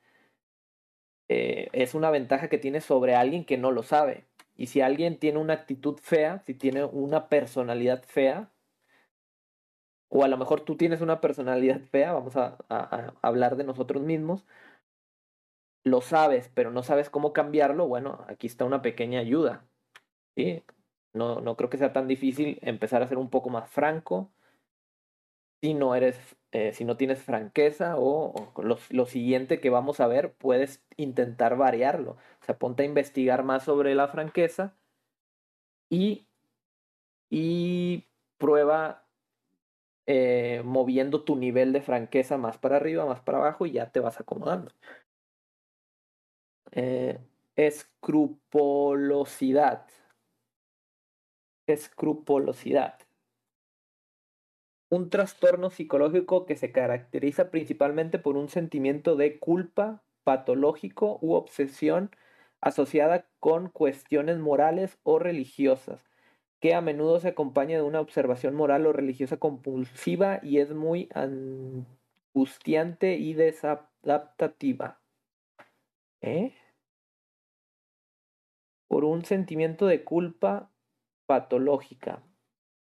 eh, 1.28 1.68
es 1.72 1.94
una 1.94 2.10
ventaja 2.10 2.48
que 2.48 2.58
tienes 2.58 2.84
sobre 2.84 3.14
alguien 3.14 3.44
que 3.44 3.56
no 3.56 3.72
lo 3.72 3.82
sabe. 3.82 4.26
Y 4.56 4.66
si 4.66 4.80
alguien 4.80 5.18
tiene 5.18 5.38
una 5.38 5.54
actitud 5.54 5.98
fea, 6.00 6.40
si 6.40 6.54
tiene 6.54 6.84
una 6.84 7.28
personalidad 7.28 8.04
fea, 8.04 8.50
o 10.14 10.22
a 10.22 10.28
lo 10.28 10.38
mejor 10.38 10.60
tú 10.60 10.76
tienes 10.76 11.00
una 11.00 11.20
personalidad 11.20 11.80
fea, 11.80 12.12
vamos 12.12 12.36
a, 12.36 12.56
hablar 13.20 13.56
de 13.56 13.64
nosotros 13.64 14.00
mismos, 14.00 14.46
lo 15.82 16.00
sabes, 16.02 16.52
pero 16.54 16.70
no 16.70 16.84
sabes 16.84 17.10
cómo 17.10 17.32
cambiarlo, 17.32 17.88
bueno, 17.88 18.24
aquí 18.28 18.46
está 18.46 18.64
una 18.64 18.80
pequeña 18.80 19.18
ayuda. 19.18 19.64
¿sí? 20.36 20.62
No, 21.14 21.40
no 21.40 21.56
creo 21.56 21.68
que 21.68 21.78
sea 21.78 21.92
tan 21.92 22.06
difícil 22.06 22.60
empezar 22.62 23.02
a 23.02 23.08
ser 23.08 23.18
un 23.18 23.28
poco 23.28 23.50
más 23.50 23.68
franco, 23.68 24.30
si 25.60 25.74
no 25.74 25.96
eres, 25.96 26.16
eh, 26.52 26.72
si 26.74 26.84
no 26.84 26.96
tienes 26.96 27.20
franqueza 27.20 27.96
o, 27.98 28.52
lo, 28.90 29.06
siguiente 29.06 29.60
que 29.60 29.70
vamos 29.70 29.98
a 29.98 30.06
ver, 30.06 30.32
puedes 30.34 30.84
intentar 30.96 31.56
variarlo. 31.56 32.12
O 32.40 32.44
sea, 32.44 32.56
ponte 32.56 32.84
a 32.84 32.86
investigar 32.86 33.42
más 33.42 33.64
sobre 33.64 33.96
la 33.96 34.06
franqueza 34.06 34.76
y, 35.90 36.28
y 37.30 38.04
prueba 38.38 39.03
eh, 40.06 40.62
moviendo 40.64 41.24
tu 41.24 41.36
nivel 41.36 41.72
de 41.72 41.82
franqueza 41.82 42.38
más 42.38 42.58
para 42.58 42.76
arriba, 42.76 43.06
más 43.06 43.20
para 43.20 43.38
abajo 43.38 43.66
y 43.66 43.72
ya 43.72 43.90
te 43.90 44.00
vas 44.00 44.20
acomodando. 44.20 44.72
Eh, 46.72 47.18
escrupulosidad. 47.56 49.86
Escrupulosidad 51.66 52.98
un 54.94 55.10
trastorno 55.10 55.70
psicológico 55.70 56.46
que 56.46 56.56
se 56.56 56.72
caracteriza 56.72 57.50
principalmente 57.50 58.18
por 58.18 58.36
un 58.36 58.48
sentimiento 58.48 59.16
de 59.16 59.38
culpa 59.38 60.02
patológico 60.22 61.18
u 61.20 61.34
obsesión 61.34 62.10
asociada 62.60 63.26
con 63.40 63.68
cuestiones 63.68 64.38
morales 64.38 64.98
o 65.02 65.18
religiosas, 65.18 66.02
que 66.64 66.72
a 66.72 66.80
menudo 66.80 67.20
se 67.20 67.28
acompaña 67.28 67.76
de 67.76 67.82
una 67.82 68.00
observación 68.00 68.54
moral 68.54 68.86
o 68.86 68.92
religiosa 68.94 69.36
compulsiva 69.36 70.40
y 70.42 70.60
es 70.60 70.72
muy 70.72 71.10
angustiante 71.12 73.16
y 73.16 73.34
desadaptativa. 73.34 74.98
¿Eh? 76.22 76.54
Por 78.88 79.04
un 79.04 79.26
sentimiento 79.26 79.86
de 79.86 80.04
culpa 80.04 80.70
patológica. 81.26 82.22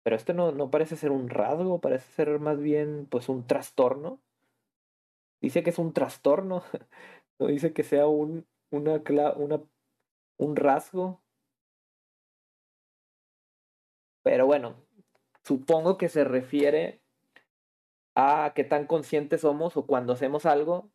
Pero 0.02 0.16
esto 0.16 0.34
no, 0.34 0.50
no 0.50 0.72
parece 0.72 0.96
ser 0.96 1.12
un 1.12 1.30
rasgo, 1.30 1.80
parece 1.80 2.12
ser 2.14 2.40
más 2.40 2.60
bien 2.60 3.06
pues 3.08 3.28
un 3.28 3.46
trastorno. 3.46 4.20
Dice 5.40 5.62
que 5.62 5.70
es 5.70 5.78
un 5.78 5.92
trastorno, 5.92 6.64
no 7.38 7.46
dice 7.46 7.72
que 7.72 7.84
sea 7.84 8.08
un, 8.08 8.44
una, 8.72 9.00
una, 9.36 9.62
un 10.36 10.56
rasgo. 10.56 11.22
Pero 14.22 14.46
bueno, 14.46 14.76
supongo 15.44 15.96
que 15.98 16.08
se 16.08 16.24
refiere 16.24 17.00
a 18.14 18.52
qué 18.54 18.64
tan 18.64 18.86
conscientes 18.86 19.42
somos 19.42 19.76
o 19.76 19.86
cuando 19.86 20.12
hacemos 20.12 20.46
algo, 20.46 20.90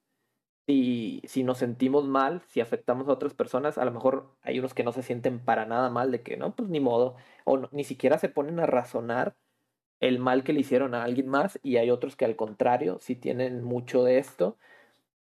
si, 0.67 1.21
si 1.25 1.43
nos 1.43 1.57
sentimos 1.57 2.05
mal, 2.05 2.41
si 2.47 2.61
afectamos 2.61 3.07
a 3.07 3.13
otras 3.13 3.33
personas, 3.33 3.77
a 3.77 3.85
lo 3.85 3.91
mejor 3.91 4.35
hay 4.41 4.59
unos 4.59 4.73
que 4.73 4.83
no 4.83 4.91
se 4.91 5.03
sienten 5.03 5.39
para 5.39 5.65
nada 5.65 5.89
mal 5.89 6.11
de 6.11 6.21
que 6.21 6.37
no, 6.37 6.55
pues 6.55 6.69
ni 6.69 6.79
modo, 6.79 7.15
o 7.45 7.69
ni 7.71 7.83
siquiera 7.83 8.17
se 8.17 8.29
ponen 8.29 8.59
a 8.59 8.65
razonar 8.65 9.35
el 9.99 10.19
mal 10.19 10.43
que 10.43 10.53
le 10.53 10.61
hicieron 10.61 10.95
a 10.95 11.03
alguien 11.03 11.29
más 11.29 11.59
y 11.63 11.77
hay 11.77 11.89
otros 11.89 12.15
que 12.15 12.25
al 12.25 12.35
contrario, 12.35 12.99
si 12.99 13.15
tienen 13.15 13.63
mucho 13.63 14.03
de 14.03 14.17
esto 14.17 14.57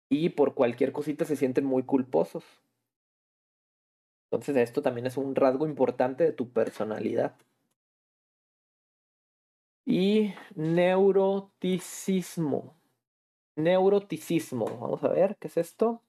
y 0.10 0.30
por 0.30 0.56
cualquier 0.56 0.92
cosita 0.92 1.26
se 1.26 1.36
sienten 1.36 1.66
muy 1.66 1.84
culposos. 1.84 2.44
Entonces 4.32 4.58
esto 4.58 4.82
también 4.82 5.06
es 5.06 5.18
un 5.18 5.36
rasgo 5.36 5.68
importante 5.68 6.24
de 6.24 6.34
tu 6.34 6.52
personalidad. 6.52 7.36
Y 9.86 10.34
neuroticismo. 10.56 12.76
Neuroticismo. 13.56 14.66
Vamos 14.66 15.04
a 15.04 15.10
ver, 15.10 15.38
¿qué 15.40 15.48
es 15.48 15.58
esto? 15.58 16.02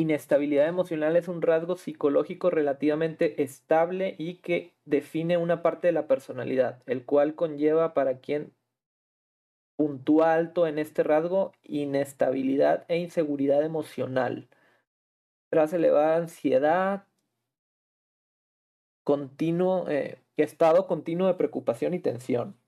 Inestabilidad 0.00 0.68
emocional 0.68 1.16
es 1.16 1.26
un 1.26 1.42
rasgo 1.42 1.76
psicológico 1.76 2.50
relativamente 2.50 3.42
estable 3.42 4.14
y 4.16 4.36
que 4.36 4.72
define 4.84 5.38
una 5.38 5.60
parte 5.60 5.88
de 5.88 5.92
la 5.92 6.06
personalidad, 6.06 6.84
el 6.86 7.04
cual 7.04 7.34
conlleva 7.34 7.94
para 7.94 8.20
quien 8.20 8.54
puntúa 9.76 10.34
alto 10.34 10.68
en 10.68 10.78
este 10.78 11.02
rasgo 11.02 11.50
inestabilidad 11.64 12.84
e 12.86 12.98
inseguridad 12.98 13.64
emocional. 13.64 14.48
Tras 15.50 15.72
elevada 15.72 16.16
ansiedad, 16.16 17.07
continuo, 19.08 19.88
eh, 19.88 20.20
estado 20.36 20.86
continuo 20.86 21.28
de 21.28 21.34
preocupación 21.34 21.94
y 21.94 21.98
tensión. 21.98 22.58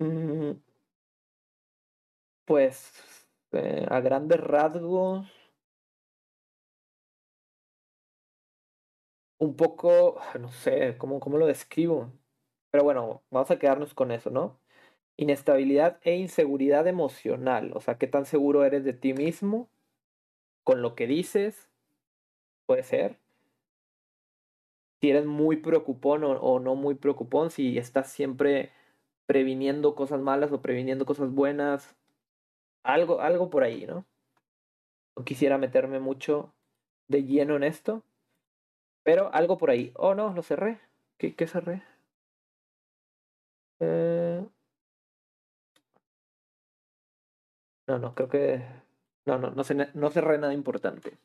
Mm, 0.00 0.60
pues 2.44 2.92
eh, 3.52 3.86
a 3.88 4.00
grandes 4.00 4.40
rasgos, 4.40 5.26
un 9.38 9.56
poco, 9.56 10.20
no 10.40 10.50
sé, 10.50 10.96
¿cómo, 10.98 11.20
¿cómo 11.20 11.38
lo 11.38 11.46
describo? 11.46 12.12
Pero 12.70 12.84
bueno, 12.84 13.22
vamos 13.30 13.50
a 13.50 13.58
quedarnos 13.58 13.94
con 13.94 14.10
eso, 14.12 14.30
¿no? 14.30 14.58
Inestabilidad 15.16 16.00
e 16.02 16.16
inseguridad 16.16 16.86
emocional, 16.88 17.72
o 17.74 17.80
sea, 17.80 17.98
¿qué 17.98 18.06
tan 18.08 18.26
seguro 18.26 18.64
eres 18.64 18.84
de 18.84 18.94
ti 18.94 19.14
mismo? 19.14 19.70
Con 20.64 20.82
lo 20.82 20.94
que 20.96 21.06
dices, 21.06 21.70
puede 22.66 22.84
ser. 22.84 23.23
Si 25.04 25.10
eres 25.10 25.26
muy 25.26 25.58
preocupón 25.58 26.24
o 26.24 26.60
no 26.60 26.76
muy 26.76 26.94
preocupón, 26.94 27.50
si 27.50 27.76
estás 27.76 28.10
siempre 28.10 28.72
previniendo 29.26 29.94
cosas 29.94 30.22
malas 30.22 30.50
o 30.50 30.62
previniendo 30.62 31.04
cosas 31.04 31.30
buenas. 31.30 31.94
Algo, 32.84 33.20
algo 33.20 33.50
por 33.50 33.64
ahí, 33.64 33.84
¿no? 33.84 34.06
No 35.14 35.24
quisiera 35.26 35.58
meterme 35.58 36.00
mucho 36.00 36.54
de 37.08 37.22
lleno 37.24 37.54
en 37.56 37.64
esto. 37.64 38.02
Pero 39.02 39.30
algo 39.34 39.58
por 39.58 39.68
ahí. 39.68 39.92
Oh, 39.94 40.14
no, 40.14 40.32
lo 40.32 40.42
cerré. 40.42 40.80
¿Qué, 41.18 41.34
cerré? 41.46 41.82
Eh... 43.80 44.42
No, 47.86 47.98
no, 47.98 48.14
creo 48.14 48.30
que. 48.30 48.64
No, 49.26 49.36
no, 49.38 49.50
no, 49.50 49.62
no 49.94 50.10
cerré 50.10 50.38
nada 50.38 50.54
importante. 50.54 51.18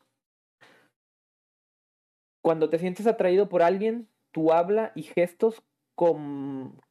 Cuando 2.41 2.69
te 2.69 2.79
sientes 2.79 3.08
atraído 3.08 3.50
por 3.50 3.62
alguien, 3.62 4.08
tu 4.31 4.51
habla 4.51 4.91
y 4.96 5.03
gestos 5.03 5.62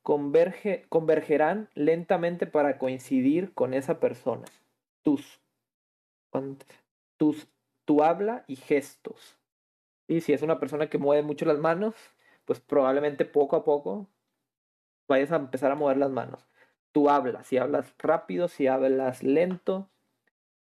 converge, 0.02 0.84
convergerán 0.90 1.70
lentamente 1.74 2.46
para 2.46 2.78
coincidir 2.78 3.54
con 3.54 3.72
esa 3.72 4.00
persona. 4.00 4.44
Tus, 5.02 5.40
tus, 7.16 7.48
tu 7.86 8.02
habla 8.02 8.44
y 8.46 8.56
gestos. 8.56 9.38
Y 10.06 10.20
si 10.20 10.34
es 10.34 10.42
una 10.42 10.60
persona 10.60 10.90
que 10.90 10.98
mueve 10.98 11.22
mucho 11.22 11.46
las 11.46 11.58
manos, 11.58 11.94
pues 12.44 12.60
probablemente 12.60 13.24
poco 13.24 13.56
a 13.56 13.64
poco 13.64 14.08
vayas 15.08 15.32
a 15.32 15.36
empezar 15.36 15.70
a 15.70 15.74
mover 15.74 15.96
las 15.96 16.10
manos. 16.10 16.46
Tu 16.92 17.08
habla, 17.08 17.44
si 17.44 17.56
hablas 17.56 17.94
rápido, 17.98 18.48
si 18.48 18.66
hablas 18.66 19.22
lento, 19.22 19.88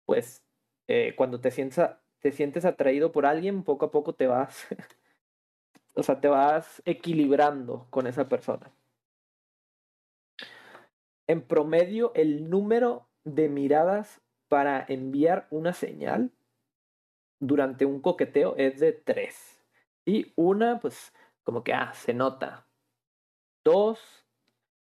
pues 0.05 0.43
eh, 0.87 1.13
cuando 1.15 1.39
te 1.39 1.49
sientes, 1.49 1.89
te 2.19 2.31
sientes 2.31 2.65
atraído 2.65 3.11
por 3.11 3.25
alguien, 3.25 3.63
poco 3.63 3.85
a 3.85 3.91
poco 3.91 4.13
te 4.13 4.27
vas, 4.27 4.67
o 5.95 6.03
sea, 6.03 6.19
te 6.19 6.27
vas 6.27 6.81
equilibrando 6.85 7.87
con 7.89 8.07
esa 8.07 8.27
persona. 8.27 8.71
En 11.27 11.41
promedio, 11.41 12.11
el 12.15 12.49
número 12.49 13.07
de 13.23 13.49
miradas 13.49 14.21
para 14.47 14.85
enviar 14.87 15.47
una 15.51 15.73
señal 15.73 16.31
durante 17.39 17.85
un 17.85 18.01
coqueteo 18.01 18.55
es 18.57 18.79
de 18.79 18.93
tres. 18.93 19.61
Y 20.05 20.31
una, 20.35 20.79
pues, 20.79 21.13
como 21.43 21.63
que, 21.63 21.73
ah, 21.73 21.93
se 21.93 22.13
nota. 22.13 22.65
Dos, 23.63 23.99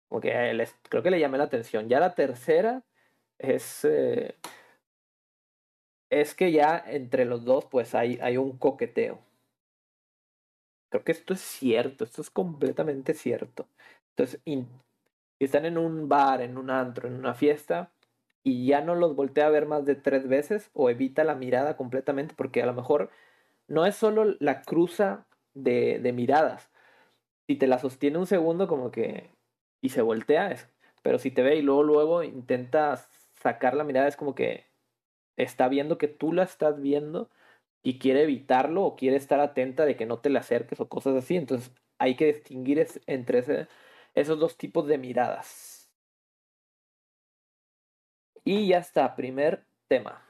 como 0.08 0.20
que 0.20 0.54
les, 0.54 0.76
creo 0.90 1.04
que 1.04 1.12
le 1.12 1.20
llamé 1.20 1.38
la 1.38 1.46
atención. 1.46 1.88
Ya 1.88 2.00
la 2.00 2.16
tercera 2.16 2.84
es, 3.38 3.86
eh, 3.86 4.36
es 6.12 6.36
que 6.36 6.52
ya 6.52 6.84
entre 6.86 7.26
los 7.26 7.46
dos, 7.46 7.66
pues, 7.66 7.96
hay, 7.96 8.20
hay 8.22 8.38
un 8.38 8.58
coqueteo. 8.58 9.20
Creo 10.90 11.04
que 11.04 11.14
esto 11.14 11.34
es 11.34 11.42
cierto, 11.42 12.04
esto 12.04 12.22
es 12.22 12.30
completamente 12.30 13.14
cierto. 13.14 13.68
Entonces, 14.10 14.42
están 15.40 15.66
en 15.66 15.78
un 15.78 16.10
bar, 16.10 16.42
en 16.42 16.58
un 16.58 16.70
antro, 16.70 17.08
en 17.08 17.16
una 17.16 17.34
fiesta, 17.34 17.92
y 18.44 18.68
ya 18.68 18.82
no 18.82 18.96
los 18.96 19.16
voltea 19.16 19.48
a 19.48 19.50
ver 19.50 19.66
más 19.68 19.86
de 19.86 19.96
tres 19.96 20.28
veces 20.28 20.70
o 20.74 20.90
evita 20.90 21.24
la 21.24 21.36
mirada 21.36 21.78
completamente, 21.78 22.36
porque 22.36 22.62
a 22.62 22.66
lo 22.66 22.74
mejor 22.74 23.10
no 23.68 23.86
es 23.86 23.96
solo 23.96 24.36
la 24.40 24.62
cruza 24.64 25.28
de, 25.54 26.00
de 26.00 26.14
miradas. 26.14 26.70
Si 27.48 27.56
te 27.58 27.68
la 27.68 27.80
sostiene 27.80 28.18
un 28.20 28.28
segundo, 28.28 28.68
como 28.68 28.92
que. 28.92 29.32
y 29.82 29.90
se 29.90 30.02
voltea, 30.02 30.52
es, 30.52 30.70
pero 31.04 31.20
si 31.20 31.32
te 31.32 31.44
ve 31.44 31.58
y 31.58 31.62
luego, 31.64 31.84
luego 31.84 32.24
intenta 32.24 32.98
sacar 33.42 33.76
la 33.76 33.84
mirada, 33.86 34.08
es 34.08 34.18
como 34.18 34.36
que 34.36 34.71
está 35.44 35.68
viendo 35.70 35.98
que 35.98 36.08
tú 36.08 36.34
la 36.34 36.44
estás 36.44 36.82
viendo 36.82 37.30
y 37.84 38.00
quiere 38.00 38.24
evitarlo 38.24 38.84
o 38.84 38.96
quiere 38.96 39.18
estar 39.18 39.40
atenta 39.40 39.86
de 39.86 39.96
que 39.96 40.06
no 40.06 40.20
te 40.20 40.30
le 40.30 40.40
acerques 40.40 40.80
o 40.80 40.90
cosas 40.90 41.16
así. 41.16 41.36
Entonces 41.36 41.72
hay 41.98 42.16
que 42.16 42.28
distinguir 42.34 42.88
entre 43.08 43.68
esos 44.14 44.40
dos 44.40 44.58
tipos 44.58 44.88
de 44.88 44.98
miradas. 44.98 45.92
Y 48.44 48.68
ya 48.68 48.80
está, 48.80 49.16
primer 49.16 49.66
tema. 49.88 50.24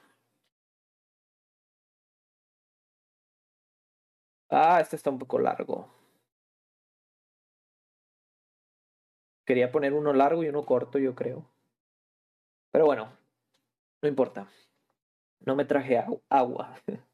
Ah, 4.50 4.80
este 4.82 4.96
está 4.98 5.10
un 5.10 5.18
poco 5.20 5.40
largo. 5.40 5.88
Quería 9.46 9.72
poner 9.72 9.94
uno 9.94 10.14
largo 10.14 10.44
y 10.44 10.50
uno 10.50 10.66
corto, 10.66 11.00
yo 11.00 11.16
creo. 11.16 11.46
Pero 12.72 12.86
bueno, 12.86 13.12
no 14.02 14.10
importa. 14.10 14.48
No 15.46 15.56
me 15.56 15.66
traje 15.66 16.04
agua. 16.30 16.76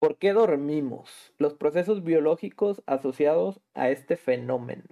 ¿Por 0.00 0.18
qué 0.18 0.32
dormimos? 0.32 1.32
Los 1.38 1.54
procesos 1.54 2.02
biológicos 2.02 2.82
asociados 2.86 3.60
a 3.74 3.88
este 3.88 4.16
fenómeno. 4.16 4.84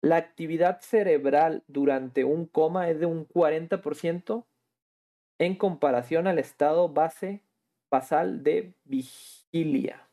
La 0.00 0.16
actividad 0.16 0.80
cerebral 0.80 1.64
durante 1.66 2.24
un 2.24 2.46
coma 2.46 2.88
es 2.88 3.00
de 3.00 3.06
un 3.06 3.26
40% 3.26 4.44
en 5.38 5.56
comparación 5.56 6.26
al 6.26 6.38
estado 6.38 6.88
base 6.88 7.42
basal 7.90 8.44
de 8.44 8.74
vigilia. 8.84 10.08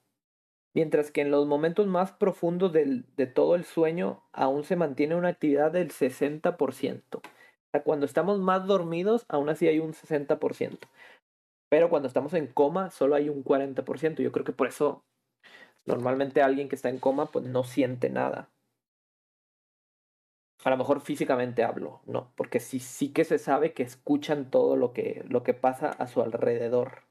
Mientras 0.74 1.12
que 1.12 1.22
en 1.22 1.30
los 1.30 1.46
momentos 1.46 1.86
más 1.86 2.13
profundos 2.13 2.72
de 2.72 3.28
todo 3.28 3.56
el 3.56 3.66
sueño 3.66 4.24
aún 4.32 4.63
se 4.63 4.75
mantiene 4.75 5.16
una 5.16 5.28
actividad 5.28 5.72
del 5.72 5.92
60%. 5.92 7.22
Cuando 7.80 8.06
estamos 8.06 8.40
más 8.40 8.68
dormidos, 8.68 9.25
aún 9.30 9.50
así 9.50 9.68
hay 9.68 9.80
un 9.80 9.94
60%. 9.94 10.88
Pero 11.70 11.90
cuando 11.90 12.08
estamos 12.08 12.34
en 12.34 12.48
coma, 12.48 12.90
solo 12.90 13.16
hay 13.16 13.30
un 13.30 13.44
40%. 13.44 14.22
Yo 14.22 14.32
creo 14.32 14.46
que 14.46 14.51
por 14.51 14.68
eso 14.68 15.04
normalmente 15.86 16.42
alguien 16.42 16.70
que 16.70 16.75
está 16.75 16.90
en 16.90 17.00
coma 17.00 17.28
pues 17.28 17.46
no 17.46 17.63
siente 17.63 18.10
nada 18.10 18.50
a 20.64 20.70
lo 20.70 20.77
mejor 20.77 21.01
físicamente 21.01 21.64
hablo, 21.64 22.01
no, 22.05 22.31
porque 22.36 22.60
sí, 22.60 22.79
sí 22.79 23.12
que 23.12 23.24
se 23.24 23.40
sabe 23.40 23.74
que 23.74 23.84
escuchan 23.84 24.50
todo 24.50 24.75
lo 24.75 24.94
que, 24.94 25.24
lo 25.27 25.44
que 25.44 25.53
pasa 25.53 25.90
a 25.90 26.07
su 26.07 26.22
alrededor. 26.22 27.03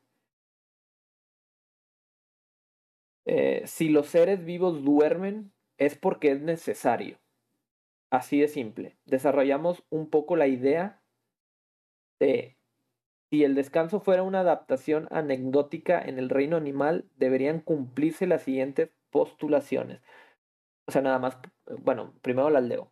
Eh, 3.26 3.62
si 3.66 3.88
los 3.88 4.06
seres 4.06 4.44
vivos 4.44 4.84
duermen, 4.84 5.52
es 5.78 5.96
porque 5.96 6.32
es 6.32 6.40
necesario. 6.40 7.18
Así 8.10 8.40
de 8.40 8.48
simple. 8.48 8.96
Desarrollamos 9.06 9.84
un 9.88 10.10
poco 10.10 10.36
la 10.36 10.48
idea 10.48 11.00
de 12.18 12.56
si 13.30 13.44
el 13.44 13.54
descanso 13.54 14.00
fuera 14.00 14.24
una 14.24 14.40
adaptación 14.40 15.06
anecdótica 15.12 16.02
en 16.02 16.18
el 16.18 16.28
reino 16.28 16.56
animal, 16.56 17.08
deberían 17.16 17.60
cumplirse 17.60 18.26
las 18.26 18.42
siguientes 18.42 18.90
postulaciones. 19.10 20.00
O 20.86 20.92
sea, 20.92 21.02
nada 21.02 21.20
más, 21.20 21.38
bueno, 21.78 22.12
primero 22.22 22.50
las 22.50 22.64
leo. 22.64 22.90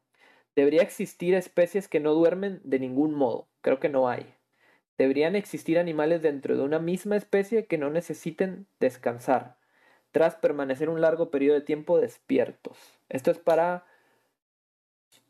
¿Debería 0.54 0.82
existir 0.82 1.34
especies 1.34 1.88
que 1.88 1.98
no 1.98 2.14
duermen 2.14 2.60
de 2.62 2.78
ningún 2.78 3.14
modo? 3.14 3.48
Creo 3.60 3.80
que 3.80 3.88
no 3.88 4.08
hay. 4.08 4.32
¿Deberían 4.96 5.34
existir 5.34 5.78
animales 5.78 6.22
dentro 6.22 6.56
de 6.56 6.62
una 6.62 6.78
misma 6.78 7.16
especie 7.16 7.66
que 7.66 7.78
no 7.78 7.90
necesiten 7.90 8.68
descansar, 8.78 9.58
tras 10.12 10.36
permanecer 10.36 10.88
un 10.88 11.00
largo 11.00 11.30
periodo 11.30 11.56
de 11.56 11.64
tiempo 11.64 12.00
despiertos? 12.00 12.78
Esto 13.08 13.32
es 13.32 13.38
para, 13.38 13.86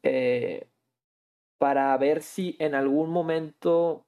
eh, 0.02 0.68
para 1.58 1.96
ver 1.98 2.22
si 2.22 2.56
en 2.58 2.74
algún 2.74 3.10
momento, 3.10 4.06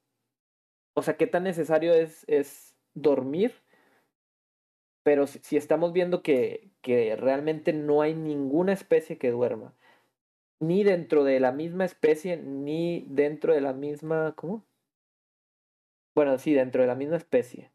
o 0.95 1.03
sea, 1.03 1.17
qué 1.17 1.27
tan 1.27 1.45
necesario 1.45 1.95
es, 1.95 2.25
es 2.29 2.75
dormir, 2.95 3.55
pero 5.03 5.27
si, 5.27 5.57
estamos 5.57 5.93
viendo 5.93 6.23
que, 6.23 6.71
que 6.83 7.17
realmente 7.17 7.73
no 7.73 8.03
hay 8.03 8.15
ninguna 8.15 8.73
especie 8.73 9.19
que 9.19 9.31
duerma 9.31 9.75
ni 10.61 10.85
dentro 10.85 11.25
de 11.25 11.41
la 11.41 11.53
misma 11.53 11.85
especie, 11.87 12.37
ni 12.37 13.07
dentro 13.09 13.55
de 13.55 13.61
la 13.63 13.73
misma. 13.73 14.35
¿Cómo? 14.37 14.65
Bueno, 16.15 16.39
sí, 16.39 16.53
dentro 16.55 16.83
de 16.83 16.89
la 16.89 16.95
misma 16.95 17.17
especie. 17.17 17.73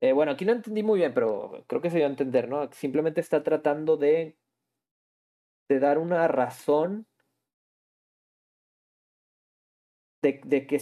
Eh, 0.00 0.12
bueno, 0.12 0.32
aquí 0.32 0.44
no 0.44 0.52
entendí 0.52 0.82
muy 0.82 0.98
bien, 0.98 1.14
pero 1.14 1.64
creo 1.66 1.80
que 1.80 1.90
se 1.90 1.96
dio 1.98 2.06
a 2.06 2.10
entender, 2.10 2.48
¿no? 2.48 2.70
Simplemente 2.72 3.20
está 3.20 3.42
tratando 3.42 3.96
de, 3.96 4.36
de 5.68 5.80
dar 5.80 5.98
una 5.98 6.28
razón 6.28 7.06
de, 10.22 10.40
de 10.44 10.66
que 10.66 10.80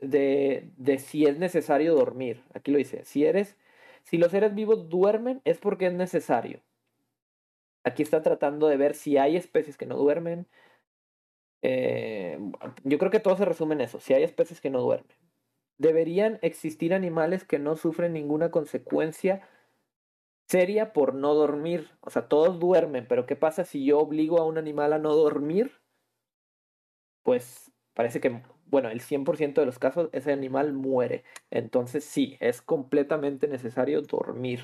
de, 0.00 0.70
de 0.76 0.98
si 0.98 1.26
es 1.26 1.38
necesario 1.38 1.94
dormir. 1.94 2.42
Aquí 2.54 2.70
lo 2.70 2.78
dice. 2.78 3.04
Si 3.04 3.24
eres, 3.24 3.56
si 4.02 4.18
los 4.18 4.30
seres 4.30 4.54
vivos 4.54 4.88
duermen, 4.88 5.40
es 5.44 5.58
porque 5.58 5.86
es 5.86 5.94
necesario. 5.94 6.60
Aquí 7.84 8.02
está 8.02 8.22
tratando 8.22 8.68
de 8.68 8.76
ver 8.76 8.94
si 8.94 9.16
hay 9.16 9.36
especies 9.36 9.76
que 9.76 9.86
no 9.86 9.96
duermen. 9.96 10.46
Eh, 11.62 12.38
yo 12.84 12.98
creo 12.98 13.10
que 13.10 13.20
todo 13.20 13.36
se 13.36 13.44
resume 13.44 13.74
en 13.74 13.82
eso, 13.82 14.00
si 14.00 14.14
hay 14.14 14.24
especies 14.24 14.60
que 14.60 14.70
no 14.70 14.80
duermen. 14.80 15.16
Deberían 15.78 16.38
existir 16.42 16.94
animales 16.94 17.44
que 17.44 17.58
no 17.58 17.76
sufren 17.76 18.12
ninguna 18.12 18.50
consecuencia 18.50 19.48
seria 20.48 20.92
por 20.92 21.14
no 21.14 21.34
dormir. 21.34 21.90
O 22.00 22.10
sea, 22.10 22.28
todos 22.28 22.58
duermen, 22.58 23.06
pero 23.08 23.26
¿qué 23.26 23.36
pasa 23.36 23.64
si 23.64 23.84
yo 23.84 23.98
obligo 23.98 24.38
a 24.38 24.46
un 24.46 24.58
animal 24.58 24.92
a 24.92 24.98
no 24.98 25.14
dormir? 25.14 25.72
Pues 27.22 27.72
parece 27.94 28.20
que, 28.20 28.42
bueno, 28.66 28.88
el 28.90 29.00
100% 29.00 29.60
de 29.60 29.66
los 29.66 29.78
casos 29.78 30.08
ese 30.12 30.32
animal 30.32 30.72
muere. 30.72 31.24
Entonces 31.50 32.04
sí, 32.04 32.36
es 32.40 32.62
completamente 32.62 33.48
necesario 33.48 34.02
dormir. 34.02 34.60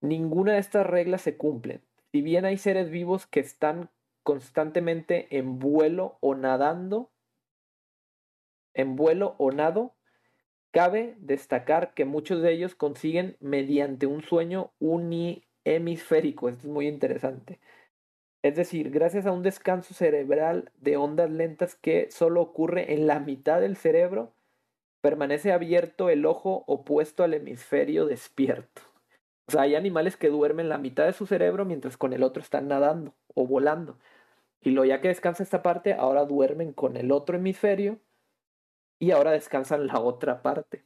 Ninguna 0.00 0.54
de 0.54 0.58
estas 0.58 0.86
reglas 0.86 1.22
se 1.22 1.36
cumplen. 1.36 1.82
Si 2.12 2.20
bien 2.22 2.44
hay 2.44 2.58
seres 2.58 2.90
vivos 2.90 3.26
que 3.26 3.40
están 3.40 3.90
constantemente 4.22 5.36
en 5.36 5.58
vuelo 5.58 6.18
o 6.20 6.34
nadando, 6.34 7.10
en 8.74 8.96
vuelo 8.96 9.34
o 9.38 9.50
nado, 9.50 9.94
cabe 10.74 11.14
destacar 11.18 11.94
que 11.94 12.04
muchos 12.04 12.42
de 12.42 12.52
ellos 12.52 12.74
consiguen 12.74 13.36
mediante 13.38 14.08
un 14.08 14.22
sueño 14.22 14.72
unihemisférico. 14.80 16.48
Esto 16.48 16.66
es 16.66 16.72
muy 16.72 16.88
interesante. 16.88 17.60
Es 18.42 18.56
decir, 18.56 18.90
gracias 18.90 19.24
a 19.24 19.30
un 19.30 19.44
descanso 19.44 19.94
cerebral 19.94 20.72
de 20.80 20.96
ondas 20.96 21.30
lentas 21.30 21.76
que 21.76 22.10
solo 22.10 22.42
ocurre 22.42 22.92
en 22.92 23.06
la 23.06 23.20
mitad 23.20 23.60
del 23.60 23.76
cerebro, 23.76 24.34
permanece 25.00 25.52
abierto 25.52 26.10
el 26.10 26.26
ojo 26.26 26.64
opuesto 26.66 27.22
al 27.22 27.34
hemisferio 27.34 28.04
despierto. 28.06 28.82
O 29.46 29.52
sea, 29.52 29.62
hay 29.62 29.76
animales 29.76 30.16
que 30.16 30.28
duermen 30.28 30.68
la 30.68 30.78
mitad 30.78 31.06
de 31.06 31.12
su 31.12 31.26
cerebro 31.26 31.64
mientras 31.64 31.96
con 31.96 32.12
el 32.12 32.24
otro 32.24 32.42
están 32.42 32.66
nadando 32.66 33.14
o 33.34 33.46
volando. 33.46 33.96
Y 34.60 34.70
lo 34.70 34.84
ya 34.84 35.00
que 35.00 35.08
descansa 35.08 35.44
esta 35.44 35.62
parte, 35.62 35.94
ahora 35.94 36.24
duermen 36.24 36.72
con 36.72 36.96
el 36.96 37.12
otro 37.12 37.36
hemisferio 37.36 38.00
y 39.04 39.10
ahora 39.10 39.32
descansan 39.32 39.86
la 39.86 40.00
otra 40.00 40.42
parte. 40.42 40.84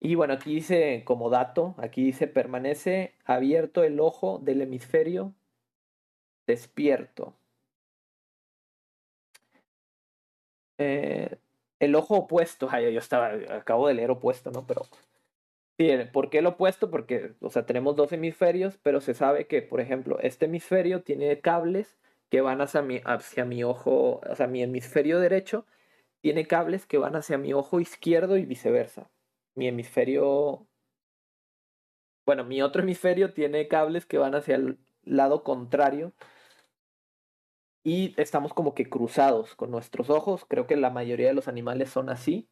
Y 0.00 0.14
bueno, 0.14 0.34
aquí 0.34 0.54
dice 0.54 1.02
como 1.04 1.30
dato, 1.30 1.74
aquí 1.78 2.04
dice 2.04 2.28
permanece 2.28 3.14
abierto 3.24 3.82
el 3.82 3.98
ojo 4.00 4.38
del 4.38 4.60
hemisferio 4.62 5.34
despierto. 6.46 7.34
eh, 10.78 11.38
el 11.80 11.94
ojo 11.94 12.16
opuesto, 12.16 12.68
ay, 12.70 12.92
yo 12.92 12.98
estaba, 13.00 13.32
acabo 13.50 13.88
de 13.88 13.94
leer 13.94 14.10
opuesto, 14.10 14.50
¿no? 14.50 14.66
Pero 14.66 14.86
¿por 16.12 16.30
qué 16.30 16.38
el 16.38 16.46
opuesto? 16.46 16.90
Porque, 16.90 17.34
o 17.40 17.50
sea, 17.50 17.66
tenemos 17.66 17.96
dos 17.96 18.12
hemisferios, 18.12 18.78
pero 18.82 19.00
se 19.00 19.14
sabe 19.14 19.46
que, 19.46 19.62
por 19.62 19.80
ejemplo, 19.80 20.18
este 20.20 20.46
hemisferio 20.46 21.02
tiene 21.02 21.40
cables 21.40 21.98
que 22.30 22.40
van 22.40 22.60
hacia 22.60 22.82
mi, 22.82 23.00
hacia 23.04 23.44
mi 23.44 23.64
ojo, 23.64 24.20
sea, 24.34 24.46
mi 24.46 24.62
hemisferio 24.62 25.18
derecho 25.20 25.66
tiene 26.20 26.46
cables 26.46 26.86
que 26.86 26.98
van 26.98 27.16
hacia 27.16 27.38
mi 27.38 27.52
ojo 27.52 27.80
izquierdo 27.80 28.36
y 28.36 28.44
viceversa. 28.44 29.10
Mi 29.54 29.68
hemisferio, 29.68 30.66
bueno, 32.26 32.44
mi 32.44 32.62
otro 32.62 32.82
hemisferio 32.82 33.32
tiene 33.32 33.68
cables 33.68 34.06
que 34.06 34.18
van 34.18 34.34
hacia 34.34 34.56
el 34.56 34.78
lado 35.02 35.42
contrario 35.42 36.12
y 37.84 38.14
estamos 38.20 38.52
como 38.52 38.74
que 38.74 38.88
cruzados 38.88 39.54
con 39.54 39.70
nuestros 39.70 40.10
ojos. 40.10 40.44
Creo 40.46 40.66
que 40.66 40.76
la 40.76 40.90
mayoría 40.90 41.28
de 41.28 41.34
los 41.34 41.48
animales 41.48 41.90
son 41.90 42.10
así. 42.10 42.48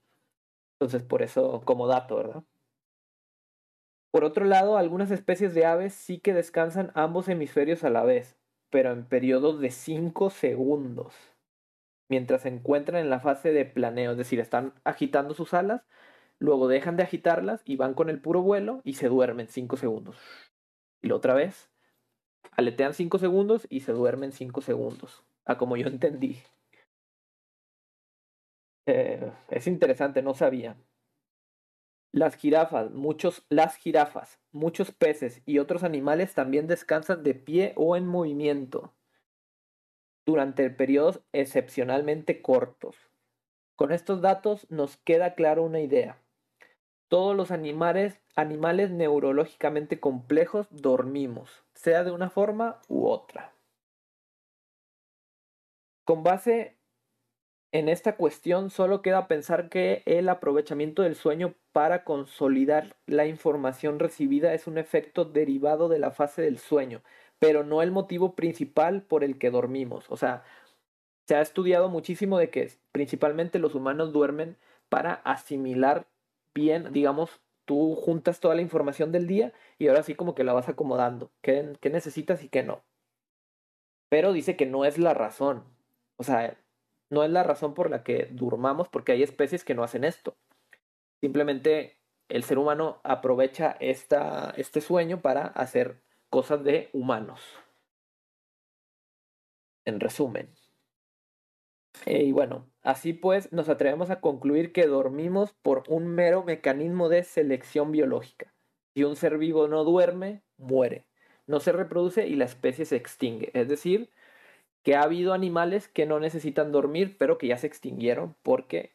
Entonces, 0.79 1.03
por 1.03 1.23
eso, 1.23 1.63
como 1.65 1.87
dato, 1.87 2.17
¿verdad? 2.17 2.45
Por 4.11 4.25
otro 4.25 4.45
lado, 4.45 4.79
algunas 4.79 5.11
especies 5.11 5.55
de 5.55 5.67
aves 5.67 5.95
sí 5.95 6.19
que 6.21 6.33
descansan 6.33 6.91
ambos 6.95 7.29
hemisferios 7.29 7.85
a 7.85 7.91
la 7.91 8.03
vez, 8.03 8.39
pero 8.71 8.93
en 8.93 9.05
periodos 9.07 9.61
de 9.61 9.71
5 9.71 10.31
segundos 10.31 11.36
mientras 12.09 12.43
se 12.43 12.49
encuentran 12.49 13.01
en 13.01 13.11
la 13.11 13.21
fase 13.21 13.53
de 13.53 13.65
planeo, 13.65 14.13
es 14.13 14.19
decir, 14.19 14.41
están 14.41 14.75
agitando 14.85 15.35
sus 15.35 15.55
alas, 15.55 15.83
luego 16.39 16.69
dejan 16.69 16.97
de 16.97 17.03
agitarlas 17.03 17.63
y 17.65 17.77
van 17.77 17.95
con 17.95 18.11
el 18.11 18.21
puro 18.21 18.43
vuelo 18.43 18.81
y 18.85 18.95
se 18.95 19.09
duermen 19.09 19.49
5 19.49 19.77
segundos. 19.77 20.17
Y 21.03 21.09
la 21.09 21.17
otra 21.17 21.35
vez, 21.35 21.71
aletean 22.53 22.95
5 22.95 23.19
segundos 23.19 23.67
y 23.71 23.81
se 23.81 23.93
duermen 23.93 24.33
5 24.33 24.61
segundos, 24.61 25.25
a 25.45 25.59
como 25.59 25.77
yo 25.77 25.89
entendí. 25.89 26.39
Eh, 28.87 29.33
es 29.51 29.67
interesante, 29.67 30.23
no 30.23 30.35
sabía. 30.35 30.77
Las 32.13 32.37
jirafas, 32.37 32.91
muchos, 32.93 33.45
las 33.51 33.77
jirafas, 33.77 34.41
muchos 34.53 34.93
peces 34.93 35.43
y 35.45 35.59
otros 35.59 35.83
animales 35.83 36.35
también 36.35 36.67
descansan 36.67 37.23
de 37.23 37.35
pie 37.35 37.73
o 37.77 37.97
en 37.97 38.07
movimiento 38.07 38.95
durante 40.27 40.69
periodos 40.71 41.21
excepcionalmente 41.33 42.43
cortos. 42.43 42.97
Con 43.77 43.93
estos 43.93 44.21
datos 44.21 44.67
nos 44.71 44.97
queda 44.97 45.35
clara 45.35 45.61
una 45.61 45.81
idea. 45.81 46.19
Todos 47.09 47.37
los 47.37 47.53
animales, 47.53 48.21
animales 48.35 48.91
neurológicamente 48.91 50.01
complejos 50.01 50.67
dormimos, 50.71 51.65
sea 51.75 52.03
de 52.03 52.11
una 52.11 52.29
forma 52.29 52.81
u 52.89 53.07
otra. 53.07 53.53
Con 56.05 56.25
base 56.25 56.77
en 57.73 57.89
esta 57.89 58.17
cuestión, 58.17 58.71
solo 58.71 59.03
queda 59.03 59.29
pensar 59.29 59.69
que 59.69 60.03
el 60.07 60.29
aprovechamiento 60.29 61.03
del 61.03 61.15
sueño 61.15 61.55
para 61.73 62.05
consolidar 62.05 62.97
la 63.07 63.27
información 63.27 63.99
recibida 63.99 64.55
es 64.55 64.67
un 64.67 64.79
efecto 64.79 65.25
derivado 65.25 65.89
de 65.89 65.99
la 65.99 66.11
fase 66.11 66.43
del 66.43 66.59
sueño, 66.59 67.03
pero 67.39 67.65
no 67.65 67.83
el 67.83 67.91
motivo 67.91 68.35
principal 68.35 69.03
por 69.03 69.25
el 69.25 69.39
que 69.39 69.51
dormimos. 69.51 70.07
O 70.11 70.17
sea, 70.17 70.45
se 71.27 71.37
ha 71.37 71.41
estudiado 71.41 71.89
muchísimo 71.89 72.39
de 72.39 72.51
que 72.51 72.73
principalmente 72.93 73.59
los 73.59 73.75
humanos 73.75 74.13
duermen 74.13 74.57
para 74.89 75.15
asimilar 75.15 76.07
bien, 76.55 76.93
digamos, 76.93 77.41
tú 77.65 77.97
juntas 77.97 78.41
toda 78.41 78.55
la 78.55 78.63
información 78.63 79.13
del 79.13 79.27
día 79.27 79.53
y 79.79 79.89
ahora 79.89 80.03
sí 80.03 80.15
como 80.15 80.35
que 80.35 80.45
la 80.45 80.53
vas 80.53 80.69
acomodando, 80.69 81.31
qué, 81.43 81.77
qué 81.81 81.91
necesitas 81.91 82.43
y 82.43 82.49
qué 82.49 82.63
no. 82.63 82.83
Pero 84.09 84.33
dice 84.33 84.57
que 84.57 84.67
no 84.67 84.85
es 84.85 84.99
la 84.99 85.15
razón. 85.15 85.65
O 86.17 86.23
sea, 86.23 86.57
no 87.11 87.25
es 87.25 87.31
la 87.31 87.43
razón 87.43 87.75
por 87.75 87.91
la 87.91 88.03
que 88.03 88.29
durmamos 88.31 88.89
porque 88.89 89.13
hay 89.13 89.23
especies 89.23 89.65
que 89.65 89.75
no 89.75 89.83
hacen 89.83 90.05
esto. 90.05 90.37
Simplemente 91.21 91.97
el 92.29 92.45
ser 92.45 92.59
humano 92.59 93.01
aprovecha 93.03 93.77
esta, 93.81 94.55
este 94.57 94.81
sueño 94.81 95.21
para 95.21 95.47
hacer 95.47 96.01
cosas 96.31 96.65
de 96.65 96.91
humanos. 96.93 97.41
En 99.85 100.01
resumen. 100.01 100.55
Y 102.05 102.33
bueno, 102.33 102.69
así 102.83 103.13
pues 103.13 103.53
nos 103.53 103.69
atrevemos 103.69 104.11
a 104.11 104.21
concluir 104.21 104.73
que 104.73 104.87
dormimos 104.87 105.55
por 105.63 105.85
un 105.89 106.07
mero 106.09 106.45
mecanismo 106.45 107.09
de 107.09 107.23
selección 107.23 107.91
biológica. 107.93 108.53
Si 108.95 109.05
un 109.05 109.17
ser 109.17 109.39
vivo 109.39 109.69
no 109.69 109.85
duerme, 109.85 110.43
muere. 110.57 111.07
No 111.47 111.61
se 111.61 111.73
reproduce 111.73 112.27
y 112.27 112.35
la 112.35 112.45
especie 112.45 112.85
se 112.85 112.97
extingue. 112.97 113.51
Es 113.55 113.69
decir, 113.69 114.11
que 114.83 114.95
ha 114.95 115.03
habido 115.03 115.33
animales 115.33 115.89
que 115.89 116.07
no 116.07 116.21
necesitan 116.21 116.73
dormir, 116.73 117.17
pero 117.19 117.39
que 117.39 117.49
ya 117.49 117.59
se 117.59 117.67
extinguieron 117.67 118.37
porque 118.43 118.95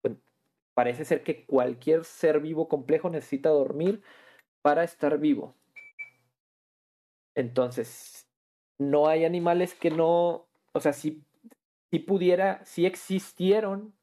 pues, 0.00 0.16
parece 0.74 1.04
ser 1.04 1.22
que 1.22 1.44
cualquier 1.44 2.04
ser 2.04 2.40
vivo 2.40 2.68
complejo 2.68 3.10
necesita 3.10 3.50
dormir 3.50 4.02
para 4.62 4.84
estar 4.84 5.18
vivo. 5.18 5.54
Entonces, 7.34 8.28
no 8.78 9.08
hay 9.08 9.24
animales 9.24 9.74
que 9.74 9.90
no, 9.90 10.46
o 10.72 10.80
sea, 10.80 10.92
si, 10.92 11.22
si 11.90 11.98
pudiera, 11.98 12.64
si 12.64 12.86
existieron, 12.86 13.94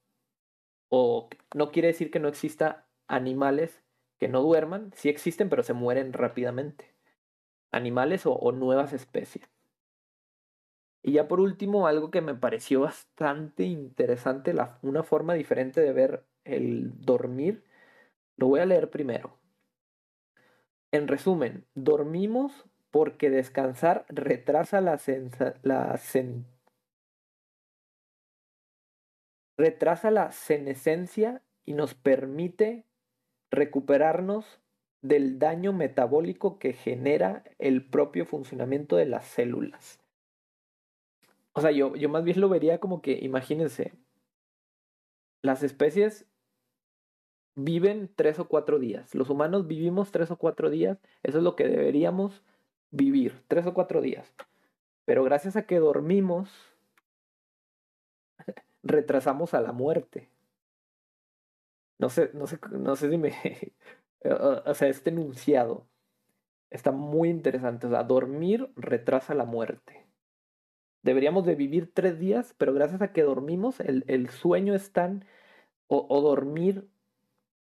o 0.89 1.29
no 1.55 1.71
quiere 1.71 1.87
decir 1.89 2.11
que 2.11 2.19
no 2.19 2.27
exista 2.27 2.87
animales 3.07 3.81
que 4.19 4.27
no 4.27 4.41
duerman, 4.41 4.91
sí 4.95 5.09
existen, 5.09 5.49
pero 5.49 5.63
se 5.63 5.73
mueren 5.73 6.13
rápidamente. 6.13 6.93
Animales 7.71 8.23
o, 8.25 8.51
nuevas 8.51 8.93
especies. 8.93 9.49
Y 11.01 11.13
ya 11.13 11.27
por 11.27 11.39
último, 11.39 11.87
algo 11.87 12.11
que 12.11 12.21
me 12.21 12.35
pareció 12.35 12.81
bastante 12.81 13.63
interesante, 13.63 14.53
la, 14.53 14.77
una 14.83 15.01
forma 15.01 15.33
diferente 15.33 15.81
de 15.81 15.93
ver 15.93 16.25
el 16.43 16.91
dormir, 17.03 17.63
lo 18.37 18.47
voy 18.47 18.59
a 18.59 18.65
leer 18.65 18.91
primero. 18.91 19.37
En 20.91 21.07
resumen, 21.07 21.65
dormimos 21.73 22.65
porque 22.91 23.29
descansar 23.29 24.05
retrasa 24.09 24.81
la, 24.81 24.99
la 25.63 25.97
retrasa 29.57 30.11
la 30.11 30.31
senescencia 30.31 31.41
y 31.65 31.73
nos 31.73 31.93
permite 31.93 32.85
recuperarnos 33.49 34.59
del 35.01 35.39
daño 35.39 35.73
metabólico 35.73 36.59
que 36.59 36.73
genera 36.73 37.43
el 37.57 37.85
propio 37.85 38.25
funcionamiento 38.25 38.95
de 38.97 39.05
las 39.05 39.25
células. 39.25 39.99
O 41.53 41.61
sea, 41.61 41.71
yo, 41.71 41.95
yo 41.95 42.07
más 42.09 42.23
bien 42.23 42.39
lo 42.39 42.49
vería 42.49 42.79
como 42.79 43.01
que, 43.01 43.19
imagínense, 43.21 43.93
las 45.41 45.63
especies 45.63 46.25
viven 47.55 48.09
tres 48.15 48.39
o 48.39 48.47
cuatro 48.47 48.79
días. 48.79 49.13
Los 49.15 49.29
humanos 49.29 49.67
vivimos 49.67 50.11
tres 50.11 50.31
o 50.31 50.37
cuatro 50.37 50.69
días. 50.69 50.99
Eso 51.23 51.39
es 51.39 51.43
lo 51.43 51.55
que 51.55 51.67
deberíamos 51.67 52.43
vivir, 52.91 53.43
tres 53.47 53.65
o 53.65 53.73
cuatro 53.73 54.01
días. 54.01 54.33
Pero 55.05 55.23
gracias 55.23 55.55
a 55.55 55.65
que 55.65 55.79
dormimos, 55.79 56.49
retrasamos 58.83 59.53
a 59.53 59.61
la 59.61 59.71
muerte. 59.71 60.29
No 61.97 62.09
sé, 62.09 62.31
no 62.33 62.47
sé, 62.47 62.59
no 62.71 62.95
sé 62.95 63.09
si 63.09 63.17
me. 63.17 63.33
o 64.65 64.73
sea, 64.73 64.87
este 64.87 65.09
enunciado 65.09 65.87
está 66.69 66.91
muy 66.91 67.29
interesante. 67.29 67.87
O 67.87 67.89
sea, 67.91 68.03
dormir 68.03 68.71
retrasa 68.75 69.35
la 69.35 69.45
muerte. 69.45 70.07
Deberíamos 71.03 71.45
de 71.45 71.55
vivir 71.55 71.91
tres 71.93 72.19
días, 72.19 72.55
pero 72.57 72.73
gracias 72.73 73.01
a 73.01 73.11
que 73.11 73.23
dormimos, 73.23 73.79
el, 73.79 74.03
el 74.07 74.29
sueño 74.29 74.73
es 74.73 74.91
tan. 74.91 75.25
O, 75.87 76.07
o, 76.09 76.21
dormir 76.21 76.87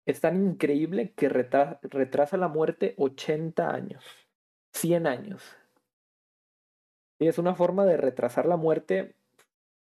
es 0.05 0.21
tan 0.21 0.43
increíble 0.43 1.13
que 1.13 1.29
retrasa 1.29 2.37
la 2.37 2.47
muerte 2.47 2.95
80 2.97 3.71
años. 3.71 4.24
100 4.75 5.07
años. 5.07 5.41
Y 7.19 7.27
es 7.27 7.37
una 7.37 7.55
forma 7.55 7.85
de 7.85 7.97
retrasar 7.97 8.45
la 8.45 8.57
muerte 8.57 9.15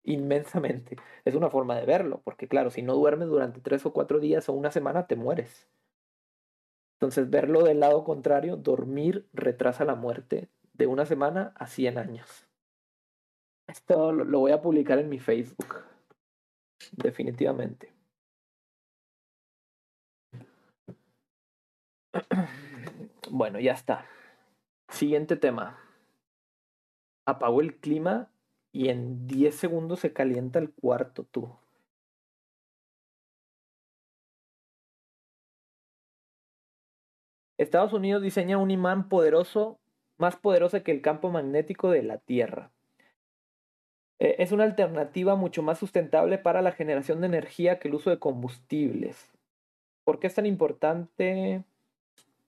inmensamente. 0.03 0.97
Es 1.23 1.33
una 1.33 1.49
forma 1.49 1.75
de 1.77 1.85
verlo, 1.85 2.21
porque 2.23 2.47
claro, 2.47 2.69
si 2.69 2.81
no 2.81 2.93
duermes 2.93 3.29
durante 3.29 3.61
tres 3.61 3.85
o 3.85 3.93
cuatro 3.93 4.19
días 4.19 4.49
o 4.49 4.53
una 4.53 4.71
semana, 4.71 5.07
te 5.07 5.15
mueres. 5.15 5.67
Entonces, 6.95 7.29
verlo 7.29 7.63
del 7.63 7.79
lado 7.79 8.03
contrario, 8.03 8.57
dormir 8.57 9.27
retrasa 9.33 9.85
la 9.85 9.95
muerte 9.95 10.49
de 10.73 10.87
una 10.87 11.05
semana 11.05 11.53
a 11.55 11.67
100 11.67 11.97
años. 11.97 12.47
Esto 13.67 14.11
lo 14.11 14.39
voy 14.39 14.51
a 14.51 14.61
publicar 14.61 14.99
en 14.99 15.09
mi 15.09 15.19
Facebook. 15.19 15.83
Definitivamente. 16.91 17.93
Bueno, 23.31 23.59
ya 23.59 23.73
está. 23.73 24.05
Siguiente 24.89 25.35
tema. 25.35 25.77
Apagó 27.25 27.61
el 27.61 27.75
clima 27.77 28.29
y 28.71 28.89
en 28.89 29.27
10 29.27 29.55
segundos 29.55 29.99
se 29.99 30.13
calienta 30.13 30.59
el 30.59 30.71
cuarto, 30.71 31.23
tú. 31.23 31.49
Estados 37.57 37.93
Unidos 37.93 38.21
diseña 38.21 38.57
un 38.57 38.69
imán 38.69 39.07
poderoso, 39.07 39.79
más 40.17 40.35
poderoso 40.35 40.81
que 40.83 40.91
el 40.91 41.01
campo 41.01 41.29
magnético 41.29 41.89
de 41.89 42.03
la 42.03 42.17
Tierra. 42.17 42.71
Eh, 44.19 44.35
es 44.39 44.51
una 44.51 44.63
alternativa 44.63 45.35
mucho 45.35 45.63
más 45.63 45.79
sustentable 45.79 46.37
para 46.37 46.61
la 46.61 46.71
generación 46.71 47.21
de 47.21 47.27
energía 47.27 47.79
que 47.79 47.87
el 47.87 47.95
uso 47.95 48.09
de 48.09 48.19
combustibles. 48.19 49.31
¿Por 50.03 50.19
qué 50.19 50.27
es 50.27 50.35
tan 50.35 50.45
importante? 50.45 51.63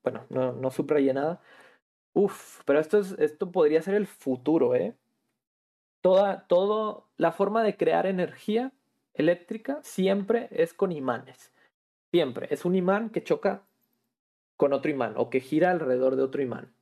Bueno, 0.03 0.25
no, 0.29 0.53
no 0.53 0.71
subrayé 0.71 1.13
nada. 1.13 1.41
Uf, 2.17 2.63
pero 2.65 2.79
esto, 2.79 2.97
es, 2.97 3.11
esto 3.19 3.51
podría 3.51 3.79
ser 3.83 3.93
el 3.93 4.07
futuro, 4.07 4.73
¿eh? 4.73 4.95
Toda, 6.01 6.47
todo, 6.47 7.05
la 7.15 7.31
forma 7.31 7.61
de 7.61 7.77
crear 7.77 8.07
energía 8.07 8.71
eléctrica 9.13 9.79
siempre 9.83 10.47
es 10.49 10.73
con 10.73 10.91
imanes. 10.91 11.53
Siempre. 12.09 12.47
Es 12.49 12.65
un 12.65 12.73
imán 12.73 13.11
que 13.11 13.23
choca 13.23 13.61
con 14.55 14.73
otro 14.73 14.89
imán 14.89 15.13
o 15.15 15.29
que 15.29 15.41
gira 15.41 15.69
alrededor 15.69 16.15
de 16.15 16.23
otro 16.23 16.41
imán. 16.41 16.73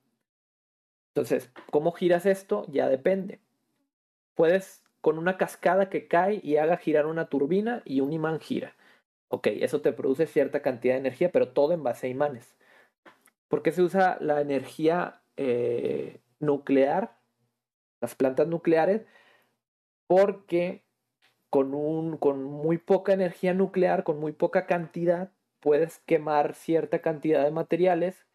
Entonces, 1.10 1.52
¿cómo 1.70 1.92
giras 1.92 2.24
esto? 2.24 2.64
Ya 2.68 2.88
depende. 2.88 3.38
Puedes 4.36 4.84
con 5.02 5.18
una 5.18 5.36
cascada 5.36 5.90
que 5.90 6.08
cae 6.08 6.40
y 6.42 6.56
haga 6.56 6.78
girar 6.78 7.04
una 7.04 7.28
turbina 7.28 7.82
y 7.84 8.00
un 8.00 8.14
imán 8.14 8.40
gira. 8.40 8.74
Ok, 9.28 9.48
eso 9.48 9.82
te 9.82 9.92
produce 9.92 10.26
cierta 10.26 10.62
cantidad 10.62 10.94
de 10.94 11.00
energía, 11.00 11.30
pero 11.30 11.48
todo 11.50 11.74
en 11.74 11.82
base 11.82 12.06
a 12.06 12.10
imanes. 12.10 12.56
¿Por 13.48 13.62
qué 13.62 13.70
se 13.70 13.82
usa 13.82 14.16
la 14.22 14.40
energía 14.40 15.20
eh, 15.36 16.20
nuclear, 16.40 17.16
las 18.00 18.14
plantas 18.14 18.48
nucleares? 18.48 19.02
Porque 20.06 20.84
con, 21.50 21.74
un, 21.74 22.16
con 22.16 22.42
muy 22.44 22.78
poca 22.78 23.12
energía 23.12 23.54
nuclear, 23.54 24.04
con 24.04 24.18
muy 24.20 24.32
poca 24.32 24.66
cantidad, 24.66 25.30
puedes 25.60 25.98
quemar 26.06 26.54
cierta 26.54 27.00
cantidad 27.00 27.44
de 27.44 27.50
materiales 27.50 28.26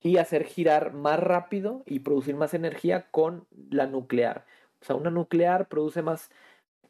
y 0.00 0.18
hacer 0.18 0.44
girar 0.44 0.92
más 0.92 1.18
rápido 1.18 1.82
y 1.86 2.00
producir 2.00 2.36
más 2.36 2.54
energía 2.54 3.10
con 3.10 3.46
la 3.70 3.86
nuclear. 3.86 4.46
O 4.80 4.84
sea, 4.84 4.96
una 4.96 5.10
nuclear 5.10 5.68
produce 5.68 6.02
más, 6.02 6.30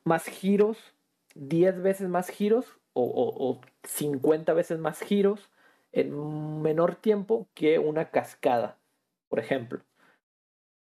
más 0.03 0.25
giros, 0.25 0.95
10 1.35 1.83
veces 1.83 2.09
más 2.09 2.29
giros 2.29 2.67
o, 2.93 3.05
o, 3.05 3.61
50 3.85 4.53
veces 4.53 4.79
más 4.79 5.01
giros 5.01 5.51
en 5.93 6.63
menor 6.63 6.97
tiempo 6.97 7.49
que 7.55 7.79
una 7.79 8.11
cascada, 8.11 8.79
por 9.35 9.43
ejemplo. 9.43 9.85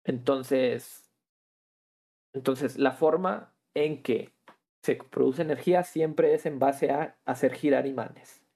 Entonces, 0.04 1.12
entonces 2.32 2.78
la 2.78 2.92
forma 2.92 3.52
en 3.74 4.04
que 4.04 4.32
se 4.84 4.94
produce 4.94 5.42
energía 5.42 5.82
siempre 5.82 6.32
es 6.32 6.46
en 6.46 6.60
base 6.60 6.92
a 6.92 7.18
hacer 7.24 7.54
girar 7.54 7.88
imanes. 7.88 8.46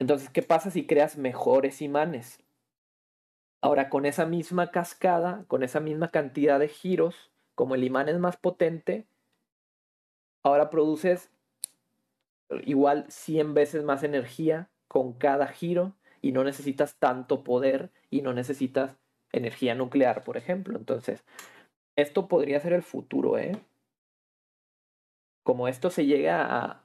Entonces, 0.00 0.30
¿qué 0.30 0.42
pasa 0.42 0.72
si 0.72 0.84
creas 0.84 1.16
mejores 1.16 1.80
imanes? 1.80 2.42
Ahora, 3.60 3.88
con 3.88 4.04
esa 4.04 4.26
misma 4.26 4.72
cascada, 4.72 5.44
con 5.46 5.62
esa 5.62 5.78
misma 5.78 6.10
cantidad 6.10 6.58
de 6.58 6.66
giros, 6.66 7.30
como 7.54 7.76
el 7.76 7.84
imán 7.84 8.08
es 8.08 8.18
más 8.18 8.36
potente, 8.36 9.06
ahora 10.42 10.70
produces 10.70 11.30
igual 12.64 13.06
100 13.08 13.54
veces 13.54 13.84
más 13.84 14.02
energía 14.02 14.72
con 14.88 15.12
cada 15.12 15.46
giro 15.46 15.94
y 16.20 16.32
no 16.32 16.44
necesitas 16.44 16.96
tanto 16.96 17.44
poder 17.44 17.90
y 18.10 18.22
no 18.22 18.32
necesitas 18.32 18.96
energía 19.32 19.74
nuclear, 19.74 20.24
por 20.24 20.36
ejemplo. 20.36 20.78
Entonces, 20.78 21.24
esto 21.96 22.28
podría 22.28 22.60
ser 22.60 22.72
el 22.72 22.82
futuro, 22.82 23.38
¿eh? 23.38 23.52
Como 25.44 25.68
esto 25.68 25.90
se 25.90 26.06
llega 26.06 26.44
a, 26.44 26.84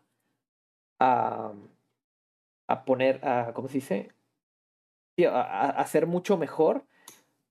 a 0.99 1.53
a 2.67 2.85
poner, 2.85 3.25
a, 3.25 3.53
¿cómo 3.53 3.67
se 3.67 3.75
dice? 3.75 4.11
a, 5.29 5.85
ser 5.85 6.07
mucho 6.07 6.37
mejor, 6.37 6.85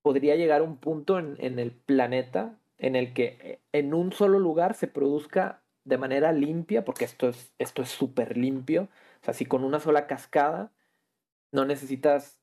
podría 0.02 0.34
llegar 0.34 0.62
un 0.62 0.76
punto 0.76 1.18
en, 1.18 1.36
en 1.38 1.60
el 1.60 1.70
planeta 1.70 2.58
en 2.78 2.96
el 2.96 3.12
que 3.14 3.38
eh, 3.40 3.60
en 3.70 3.94
un 3.94 4.12
solo 4.12 4.40
lugar 4.40 4.74
se 4.74 4.88
produzca 4.88 5.62
de 5.84 5.96
manera 5.96 6.32
limpia, 6.32 6.84
porque 6.84 7.04
esto 7.04 7.28
es 7.28 7.52
esto 7.58 7.82
es 7.82 7.88
súper 7.88 8.36
limpio, 8.36 8.88
o 9.20 9.24
sea, 9.24 9.34
si 9.34 9.46
con 9.46 9.62
una 9.62 9.78
sola 9.78 10.08
cascada 10.08 10.72
no 11.52 11.64
necesitas 11.64 12.40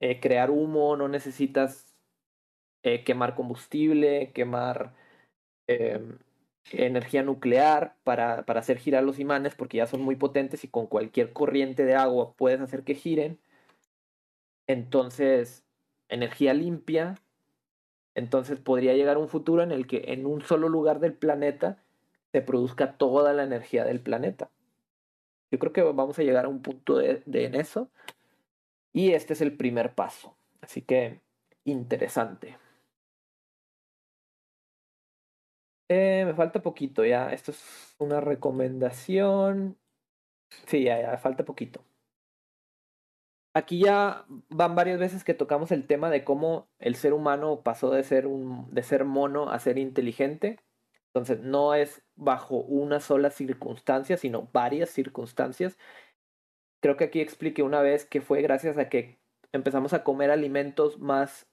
eh, 0.00 0.20
crear 0.20 0.50
humo, 0.50 0.96
no 0.96 1.08
necesitas 1.08 1.94
eh, 2.82 3.04
quemar 3.04 3.34
combustible, 3.34 4.32
quemar 4.32 4.94
em, 5.66 6.18
energía 6.72 7.22
nuclear 7.22 7.96
para, 8.04 8.44
para, 8.46 8.60
hacer 8.60 8.78
girar 8.78 9.04
los 9.04 9.18
imanes 9.18 9.54
porque 9.54 9.78
ya 9.78 9.86
son 9.86 10.02
muy 10.02 10.16
potentes 10.16 10.64
y 10.64 10.68
con 10.68 10.86
cualquier 10.86 11.32
corriente 11.32 11.84
de 11.84 11.94
agua 11.94 12.34
puedes 12.36 12.60
hacer 12.60 12.84
que 12.84 12.94
giren. 12.94 13.38
Entonces, 14.66 15.64
energía 16.08 16.54
limpia. 16.54 17.16
Entonces 18.14 18.60
podría 18.60 18.94
llegar 18.94 19.18
un 19.18 19.28
futuro 19.28 19.62
en 19.62 19.72
el 19.72 19.86
que 19.86 20.04
en 20.08 20.26
un 20.26 20.42
solo 20.42 20.68
lugar 20.68 21.00
del 21.00 21.14
planeta 21.14 21.82
se 22.32 22.42
produzca 22.42 22.96
toda 22.96 23.32
la 23.32 23.44
energía 23.44 23.84
del 23.84 24.00
planeta. 24.00 24.50
Yo 25.50 25.58
creo 25.58 25.72
que 25.72 25.82
vamos 25.82 26.18
a 26.18 26.22
llegar 26.22 26.44
a 26.44 26.48
un 26.48 26.62
punto 26.62 26.98
de, 26.98 27.22
de 27.26 27.44
en 27.46 27.54
eso. 27.54 27.90
Y 28.94 29.12
este 29.12 29.34
es 29.34 29.40
el 29.42 29.56
primer 29.56 29.94
paso. 29.94 30.36
Así 30.62 30.80
que 30.80 31.20
interesante. 31.64 32.56
Eh, 35.88 36.24
me 36.26 36.34
falta 36.34 36.62
poquito 36.62 37.04
ya. 37.04 37.32
Esto 37.32 37.50
es 37.50 37.94
una 37.98 38.20
recomendación. 38.20 39.76
Sí, 40.66 40.84
ya, 40.84 41.00
ya, 41.00 41.18
falta 41.18 41.44
poquito. 41.44 41.84
Aquí 43.56 43.80
ya 43.84 44.24
van 44.48 44.74
varias 44.74 44.98
veces 44.98 45.22
que 45.24 45.34
tocamos 45.34 45.70
el 45.70 45.86
tema 45.86 46.10
de 46.10 46.24
cómo 46.24 46.68
el 46.80 46.96
ser 46.96 47.12
humano 47.12 47.62
pasó 47.62 47.90
de 47.90 48.02
ser 48.02 48.26
un 48.26 48.68
de 48.74 48.82
ser 48.82 49.04
mono 49.04 49.50
a 49.50 49.58
ser 49.60 49.78
inteligente. 49.78 50.60
Entonces, 51.08 51.40
no 51.40 51.74
es 51.74 52.02
bajo 52.16 52.56
una 52.56 53.00
sola 53.00 53.30
circunstancia, 53.30 54.16
sino 54.16 54.48
varias 54.52 54.90
circunstancias. 54.90 55.78
Creo 56.84 56.98
que 56.98 57.04
aquí 57.04 57.22
expliqué 57.22 57.62
una 57.62 57.80
vez 57.80 58.04
que 58.04 58.20
fue 58.20 58.42
gracias 58.42 58.76
a 58.76 58.90
que 58.90 59.18
empezamos 59.52 59.94
a 59.94 60.04
comer 60.04 60.30
alimentos 60.30 60.98
más, 60.98 61.48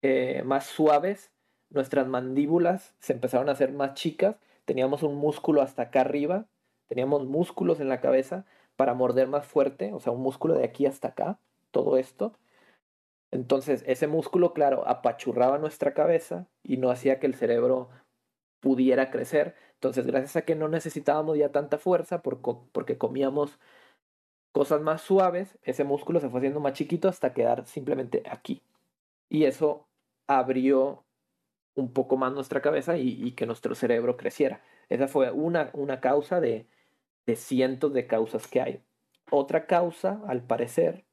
eh, 0.00 0.42
más 0.42 0.64
suaves 0.64 1.30
nuestras 1.68 2.06
mandíbulas 2.06 2.94
se 2.98 3.12
empezaron 3.12 3.50
a 3.50 3.52
hacer 3.52 3.72
más 3.72 3.92
chicas, 3.92 4.36
teníamos 4.64 5.02
un 5.02 5.16
músculo 5.16 5.60
hasta 5.60 5.82
acá 5.82 6.00
arriba, 6.00 6.46
teníamos 6.86 7.26
músculos 7.26 7.78
en 7.78 7.90
la 7.90 8.00
cabeza 8.00 8.46
para 8.74 8.94
morder 8.94 9.28
más 9.28 9.44
fuerte, 9.44 9.92
o 9.92 10.00
sea, 10.00 10.14
un 10.14 10.22
músculo 10.22 10.54
de 10.54 10.64
aquí 10.64 10.86
hasta 10.86 11.08
acá, 11.08 11.38
todo 11.70 11.98
esto. 11.98 12.32
Entonces, 13.30 13.84
ese 13.86 14.06
músculo, 14.06 14.54
claro, 14.54 14.88
apachurraba 14.88 15.58
nuestra 15.58 15.92
cabeza 15.92 16.48
y 16.62 16.78
no 16.78 16.90
hacía 16.90 17.20
que 17.20 17.26
el 17.26 17.34
cerebro 17.34 17.90
pudiera 18.60 19.10
crecer. 19.10 19.56
Entonces, 19.74 20.06
gracias 20.06 20.36
a 20.36 20.46
que 20.46 20.54
no 20.54 20.68
necesitábamos 20.68 21.36
ya 21.36 21.52
tanta 21.52 21.76
fuerza 21.76 22.22
porque 22.22 22.96
comíamos 22.96 23.58
cosas 24.58 24.80
más 24.80 25.02
suaves, 25.02 25.56
ese 25.62 25.84
músculo 25.84 26.18
se 26.18 26.28
fue 26.28 26.40
haciendo 26.40 26.58
más 26.58 26.72
chiquito 26.72 27.08
hasta 27.08 27.32
quedar 27.32 27.64
simplemente 27.64 28.24
aquí. 28.28 28.60
Y 29.28 29.44
eso 29.44 29.86
abrió 30.26 31.04
un 31.76 31.92
poco 31.92 32.16
más 32.16 32.32
nuestra 32.32 32.60
cabeza 32.60 32.96
y, 32.96 33.30
que 33.36 33.46
nuestro 33.46 33.76
cerebro 33.76 34.16
creciera. 34.16 34.60
Esa 34.88 35.06
fue 35.06 35.30
una, 35.30 35.70
una 35.74 36.00
causa 36.00 36.40
de, 36.40 36.66
de 37.24 37.36
cientos 37.36 37.92
de 37.92 38.08
causas 38.08 38.48
que 38.48 38.60
hay. 38.60 38.82
Otra 39.30 39.68
causa, 39.68 40.20
al 40.26 40.42
parecer, 40.42 41.04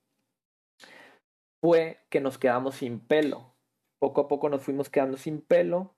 fue 1.62 2.00
que 2.10 2.22
nos 2.22 2.40
quedamos 2.40 2.74
sin 2.74 3.00
pelo. 3.00 3.54
Poco 4.00 4.22
a 4.22 4.28
poco 4.28 4.50
nos 4.50 4.64
fuimos 4.64 4.90
quedando 4.90 5.18
sin 5.18 5.40
pelo. 5.40 5.94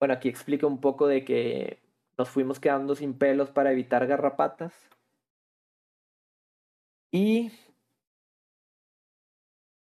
Bueno, 0.00 0.14
aquí 0.14 0.30
explica 0.30 0.66
un 0.66 0.80
poco 0.80 1.08
de 1.08 1.26
que 1.26 1.82
nos 2.16 2.30
fuimos 2.30 2.58
quedando 2.58 2.94
sin 2.94 3.18
pelos 3.18 3.50
para 3.50 3.70
evitar 3.70 4.06
garrapatas. 4.06 4.95
Y 7.16 7.50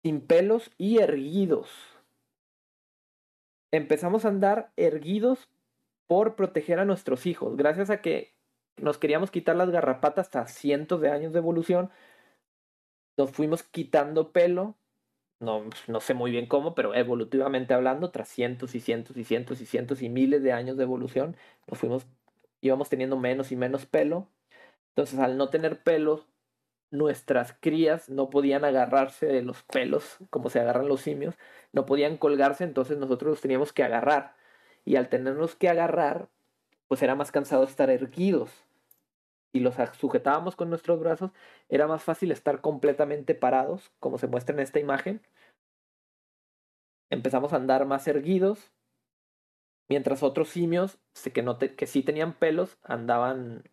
sin 0.02 0.22
pelos 0.22 0.72
y 0.78 1.00
erguidos 1.00 1.70
empezamos 3.74 4.24
a 4.24 4.30
andar 4.30 4.72
erguidos 4.78 5.50
por 6.08 6.38
proteger 6.38 6.80
a 6.80 6.86
nuestros 6.86 7.26
hijos. 7.26 7.58
Gracias 7.58 7.90
a 7.90 8.02
que 8.02 8.34
nos 8.78 8.98
queríamos 8.98 9.30
quitar 9.30 9.58
las 9.58 9.72
garrapatas 9.72 10.28
hasta 10.28 10.48
cientos 10.48 11.02
de 11.02 11.12
años 11.12 11.34
de 11.34 11.40
evolución, 11.40 11.90
nos 13.18 13.32
fuimos 13.32 13.62
quitando 13.62 14.32
pelo. 14.32 14.78
No, 15.42 15.66
no 15.88 16.00
sé 16.00 16.14
muy 16.14 16.32
bien 16.32 16.48
cómo, 16.48 16.76
pero 16.76 16.96
evolutivamente 16.96 17.74
hablando, 17.74 18.10
tras 18.10 18.30
cientos 18.30 18.74
y 18.74 18.80
cientos 18.80 19.18
y 19.18 19.26
cientos 19.26 19.60
y 19.60 19.66
cientos 19.66 20.02
y 20.02 20.08
miles 20.08 20.44
de 20.44 20.54
años 20.54 20.78
de 20.78 20.84
evolución, 20.84 21.36
nos 21.68 21.78
fuimos, 21.78 22.08
íbamos 22.62 22.88
teniendo 22.88 23.18
menos 23.18 23.52
y 23.52 23.58
menos 23.58 23.86
pelo. 23.86 24.30
Entonces, 24.92 25.20
al 25.20 25.38
no 25.38 25.50
tener 25.50 25.84
pelos, 25.84 26.26
nuestras 26.92 27.54
crías 27.60 28.10
no 28.10 28.30
podían 28.30 28.66
agarrarse 28.66 29.26
de 29.26 29.42
los 29.42 29.64
pelos 29.64 30.18
como 30.30 30.50
se 30.50 30.60
agarran 30.60 30.88
los 30.88 31.02
simios, 31.02 31.36
no 31.74 31.86
podían 31.86 32.18
colgarse, 32.18 32.64
entonces 32.64 32.98
nosotros 32.98 33.32
los 33.32 33.42
teníamos 33.42 33.74
que 33.74 33.84
agarrar. 33.84 34.36
Y 34.86 34.96
al 34.96 35.10
tenernos 35.10 35.56
que 35.56 35.70
agarrar, 35.70 36.30
pues 36.88 37.02
era 37.04 37.16
más 37.16 37.32
cansado 37.32 37.64
estar 37.64 37.90
erguidos. 37.90 38.52
Y 39.54 39.60
los 39.60 39.76
sujetábamos 40.00 40.56
con 40.56 40.70
nuestros 40.70 41.00
brazos, 41.00 41.32
era 41.70 41.88
más 41.88 42.04
fácil 42.04 42.32
estar 42.32 42.62
completamente 42.62 43.36
parados, 43.36 43.92
como 44.00 44.18
se 44.18 44.28
muestra 44.28 44.54
en 44.56 44.62
esta 44.62 44.80
imagen. 44.80 45.22
Empezamos 47.10 47.54
a 47.54 47.58
andar 47.58 47.86
más 47.86 48.08
erguidos 48.08 48.72
Mientras 49.90 50.22
otros 50.22 50.50
simios 50.50 51.00
que, 51.34 51.42
no 51.42 51.58
que 51.58 51.88
sí 51.88 52.04
tenían 52.04 52.34
pelos 52.34 52.78
andaban 52.84 53.64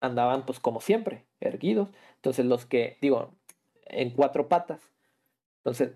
andaban 0.00 0.46
pues 0.46 0.60
como 0.60 0.80
siempre, 0.80 1.24
erguidos. 1.40 1.90
Entonces 2.16 2.46
los 2.46 2.66
que, 2.66 2.98
digo, 3.00 3.32
en 3.86 4.10
cuatro 4.10 4.48
patas. 4.48 4.80
Entonces 5.58 5.92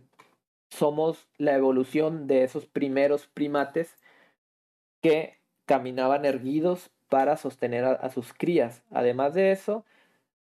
somos 0.70 1.28
la 1.38 1.54
evolución 1.54 2.26
de 2.26 2.44
esos 2.44 2.66
primeros 2.66 3.26
primates 3.26 3.96
que 5.00 5.38
caminaban 5.66 6.24
erguidos 6.24 6.90
para 7.08 7.36
sostener 7.36 7.84
a, 7.84 8.08
sus 8.10 8.32
crías. 8.32 8.82
Además 8.90 9.34
de 9.34 9.52
eso, 9.52 9.84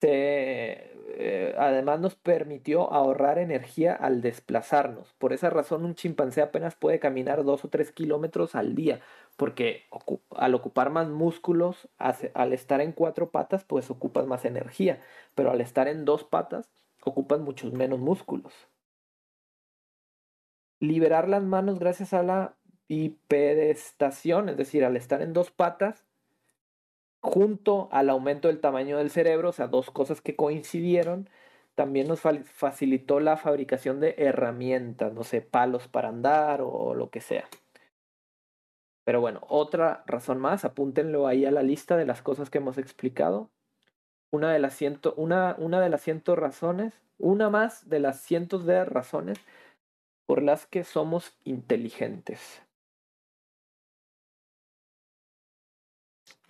eh, 0.02 1.54
además 1.58 2.00
nos 2.00 2.14
permitió 2.14 2.92
ahorrar 2.92 3.38
energía 3.38 3.94
al 3.94 4.20
desplazarnos. 4.20 5.12
Por 5.14 5.32
esa 5.32 5.50
razón 5.50 5.84
un 5.84 5.94
chimpancé 5.94 6.42
apenas 6.42 6.74
puede 6.74 6.98
caminar 6.98 7.44
dos 7.44 7.64
o 7.64 7.68
tres 7.68 7.92
kilómetros 7.92 8.54
al 8.54 8.74
día, 8.74 9.00
porque 9.36 9.84
al 10.30 10.54
ocupar 10.54 10.90
más 10.90 11.08
músculos, 11.08 11.88
al 11.98 12.52
estar 12.52 12.80
en 12.80 12.92
cuatro 12.92 13.30
patas, 13.30 13.64
pues 13.64 13.90
ocupas 13.90 14.26
más 14.26 14.44
energía, 14.44 15.00
pero 15.34 15.50
al 15.50 15.60
estar 15.60 15.88
en 15.88 16.04
dos 16.04 16.24
patas, 16.24 16.68
ocupas 17.04 17.40
muchos 17.40 17.72
menos 17.72 17.98
músculos. 17.98 18.52
Liberar 20.80 21.28
las 21.28 21.42
manos 21.42 21.78
gracias 21.78 22.12
a 22.12 22.22
la 22.22 22.54
bipedestación, 22.88 24.50
es 24.50 24.56
decir, 24.56 24.84
al 24.84 24.96
estar 24.96 25.22
en 25.22 25.32
dos 25.32 25.50
patas, 25.50 26.04
junto 27.26 27.88
al 27.92 28.10
aumento 28.10 28.48
del 28.48 28.60
tamaño 28.60 28.98
del 28.98 29.10
cerebro, 29.10 29.50
o 29.50 29.52
sea, 29.52 29.68
dos 29.68 29.90
cosas 29.90 30.20
que 30.20 30.36
coincidieron, 30.36 31.28
también 31.74 32.08
nos 32.08 32.20
facilitó 32.20 33.20
la 33.20 33.36
fabricación 33.36 34.00
de 34.00 34.14
herramientas, 34.18 35.12
no 35.12 35.24
sé, 35.24 35.42
palos 35.42 35.88
para 35.88 36.08
andar 36.08 36.62
o 36.62 36.94
lo 36.94 37.10
que 37.10 37.20
sea. 37.20 37.46
Pero 39.06 39.20
bueno, 39.20 39.40
otra 39.48 40.02
razón 40.06 40.38
más, 40.38 40.64
apúntenlo 40.64 41.28
ahí 41.28 41.44
a 41.44 41.52
la 41.52 41.62
lista 41.62 41.96
de 41.96 42.06
las 42.06 42.22
cosas 42.22 42.50
que 42.50 42.58
hemos 42.58 42.76
explicado. 42.76 43.50
Una 44.32 44.52
de 44.52 44.58
las 44.58 44.74
ciento, 44.74 45.14
una, 45.16 45.54
una 45.58 45.80
de 45.80 45.88
las 45.88 46.04
razones, 46.26 46.92
una 47.16 47.48
más 47.48 47.88
de 47.88 48.00
las 48.00 48.20
cientos 48.20 48.66
de 48.66 48.84
razones 48.84 49.38
por 50.26 50.42
las 50.42 50.66
que 50.66 50.82
somos 50.82 51.38
inteligentes. 51.44 52.65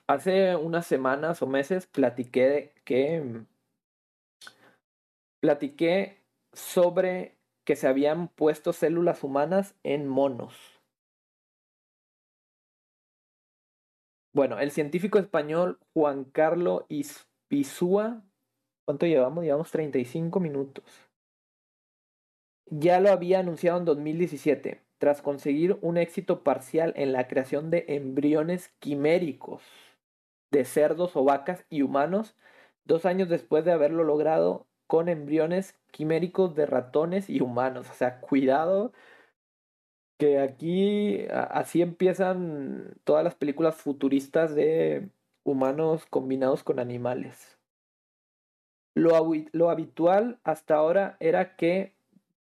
Hace 0.09 0.55
unas 0.55 0.87
semanas 0.87 1.43
o 1.43 1.49
meses 1.49 1.87
platiqué 1.89 2.73
que 2.85 3.43
platiqué 5.41 6.23
sobre 6.53 7.37
que 7.65 7.75
se 7.75 7.89
habían 7.89 8.29
puesto 8.29 8.73
células 8.73 9.25
humanas 9.25 9.75
en 9.83 10.07
monos. 10.07 10.55
Bueno, 14.33 14.61
el 14.61 14.71
científico 14.71 15.19
español 15.19 15.81
Juan 15.93 16.23
Carlos 16.25 16.85
Ispizúa, 16.89 18.23
¿cuánto 18.85 19.07
llevamos? 19.07 19.43
Llevamos 19.43 19.73
35 19.73 20.39
minutos. 20.39 20.85
Ya 22.67 23.01
lo 23.01 23.11
había 23.11 23.41
anunciado 23.41 23.79
en 23.79 23.85
2017, 23.87 24.83
tras 24.99 25.21
conseguir 25.21 25.79
un 25.83 25.97
éxito 25.97 26.45
parcial 26.45 26.93
en 26.97 27.13
la 27.13 27.27
creación 27.27 27.71
de 27.71 27.87
embriones 27.89 28.69
quiméricos 28.79 29.63
de 30.51 30.65
cerdos 30.65 31.17
o 31.17 31.25
vacas 31.25 31.65
y 31.71 31.83
humanos, 31.83 32.37
dos 32.85 33.07
años 33.07 33.29
después 33.29 33.65
de 33.65 33.73
haberlo 33.73 34.05
logrado 34.05 34.67
con 34.87 35.09
embriones 35.09 35.79
quiméricos 35.91 36.55
de 36.55 36.67
ratones 36.67 37.29
y 37.29 37.41
humanos. 37.41 37.91
O 37.91 37.95
sea, 37.95 38.21
cuidado 38.21 38.93
que 40.19 40.39
aquí 40.39 41.27
así 41.31 41.83
empiezan 41.83 42.95
todas 43.05 43.25
las 43.25 43.35
películas 43.35 43.77
futuristas 43.77 44.55
de 44.55 45.11
humanos 45.45 46.07
combinados 46.07 46.63
con 46.63 46.79
animales. 46.79 47.59
Lo, 48.95 49.31
lo 49.53 49.71
habitual 49.71 50.39
hasta 50.43 50.77
ahora 50.77 51.17
era 51.21 51.57
que 51.57 51.97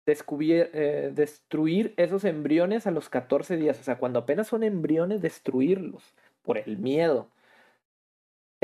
eh, 0.08 1.10
destruir 1.12 1.92
esos 1.96 2.24
embriones 2.24 2.86
a 2.86 2.92
los 2.92 3.08
14 3.08 3.56
días, 3.56 3.80
o 3.80 3.82
sea, 3.82 3.98
cuando 3.98 4.20
apenas 4.20 4.46
son 4.46 4.62
embriones, 4.62 5.20
destruirlos 5.20 6.14
por 6.42 6.58
el 6.58 6.78
miedo 6.78 7.28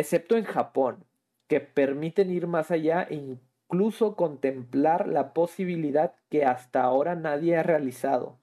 excepto 0.03 0.37
en 0.37 0.45
Japón, 0.45 1.05
que 1.49 1.61
permiten 1.61 2.31
ir 2.31 2.47
más 2.47 2.71
allá 2.71 3.03
e 3.03 3.15
incluso 3.15 4.17
contemplar 4.17 5.09
la 5.09 5.33
posibilidad 5.33 6.15
que 6.29 6.45
hasta 6.45 6.83
ahora 6.83 7.15
nadie 7.15 7.57
ha 7.57 7.63
realizado 7.63 8.39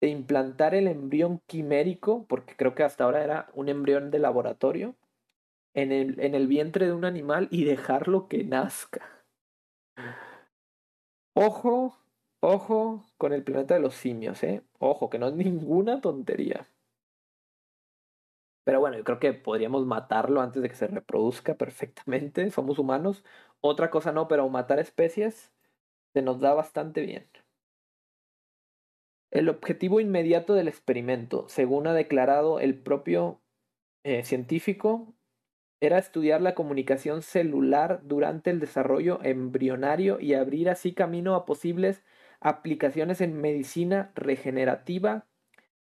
de 0.00 0.08
implantar 0.08 0.74
el 0.74 0.88
embrión 0.88 1.40
quimérico, 1.46 2.26
porque 2.28 2.54
creo 2.54 2.74
que 2.74 2.82
hasta 2.82 3.04
ahora 3.04 3.24
era 3.24 3.48
un 3.54 3.68
embrión 3.68 4.10
de 4.10 4.18
laboratorio, 4.18 4.94
en 5.74 5.92
el, 5.92 6.20
en 6.20 6.34
el 6.34 6.46
vientre 6.46 6.86
de 6.86 6.92
un 6.92 7.04
animal 7.04 7.48
y 7.50 7.64
dejarlo 7.64 8.28
que 8.28 8.44
nazca. 8.44 9.24
Ojo, 11.34 11.98
ojo 12.40 13.04
con 13.18 13.32
el 13.32 13.42
planeta 13.42 13.74
de 13.74 13.80
los 13.80 13.94
simios, 13.94 14.42
¿eh? 14.42 14.62
Ojo, 14.78 15.10
que 15.10 15.18
no 15.18 15.28
es 15.28 15.34
ninguna 15.34 16.00
tontería. 16.00 16.66
Pero 18.66 18.80
bueno, 18.80 18.96
yo 18.96 19.04
creo 19.04 19.20
que 19.20 19.32
podríamos 19.32 19.86
matarlo 19.86 20.40
antes 20.40 20.60
de 20.60 20.68
que 20.68 20.74
se 20.74 20.88
reproduzca 20.88 21.54
perfectamente. 21.58 22.50
Somos 22.50 22.80
humanos. 22.80 23.24
Otra 23.60 23.90
cosa 23.90 24.10
no, 24.10 24.26
pero 24.26 24.48
matar 24.48 24.80
especies 24.80 25.52
se 26.12 26.22
nos 26.22 26.40
da 26.40 26.52
bastante 26.52 27.02
bien. 27.02 27.28
El 29.30 29.48
objetivo 29.48 30.00
inmediato 30.00 30.54
del 30.54 30.66
experimento, 30.66 31.48
según 31.48 31.86
ha 31.86 31.94
declarado 31.94 32.58
el 32.58 32.76
propio 32.76 33.40
eh, 34.02 34.24
científico, 34.24 35.14
era 35.80 35.98
estudiar 35.98 36.42
la 36.42 36.56
comunicación 36.56 37.22
celular 37.22 38.00
durante 38.02 38.50
el 38.50 38.58
desarrollo 38.58 39.20
embrionario 39.22 40.18
y 40.18 40.34
abrir 40.34 40.70
así 40.70 40.92
camino 40.92 41.36
a 41.36 41.46
posibles 41.46 42.02
aplicaciones 42.40 43.20
en 43.20 43.40
medicina 43.40 44.10
regenerativa 44.16 45.26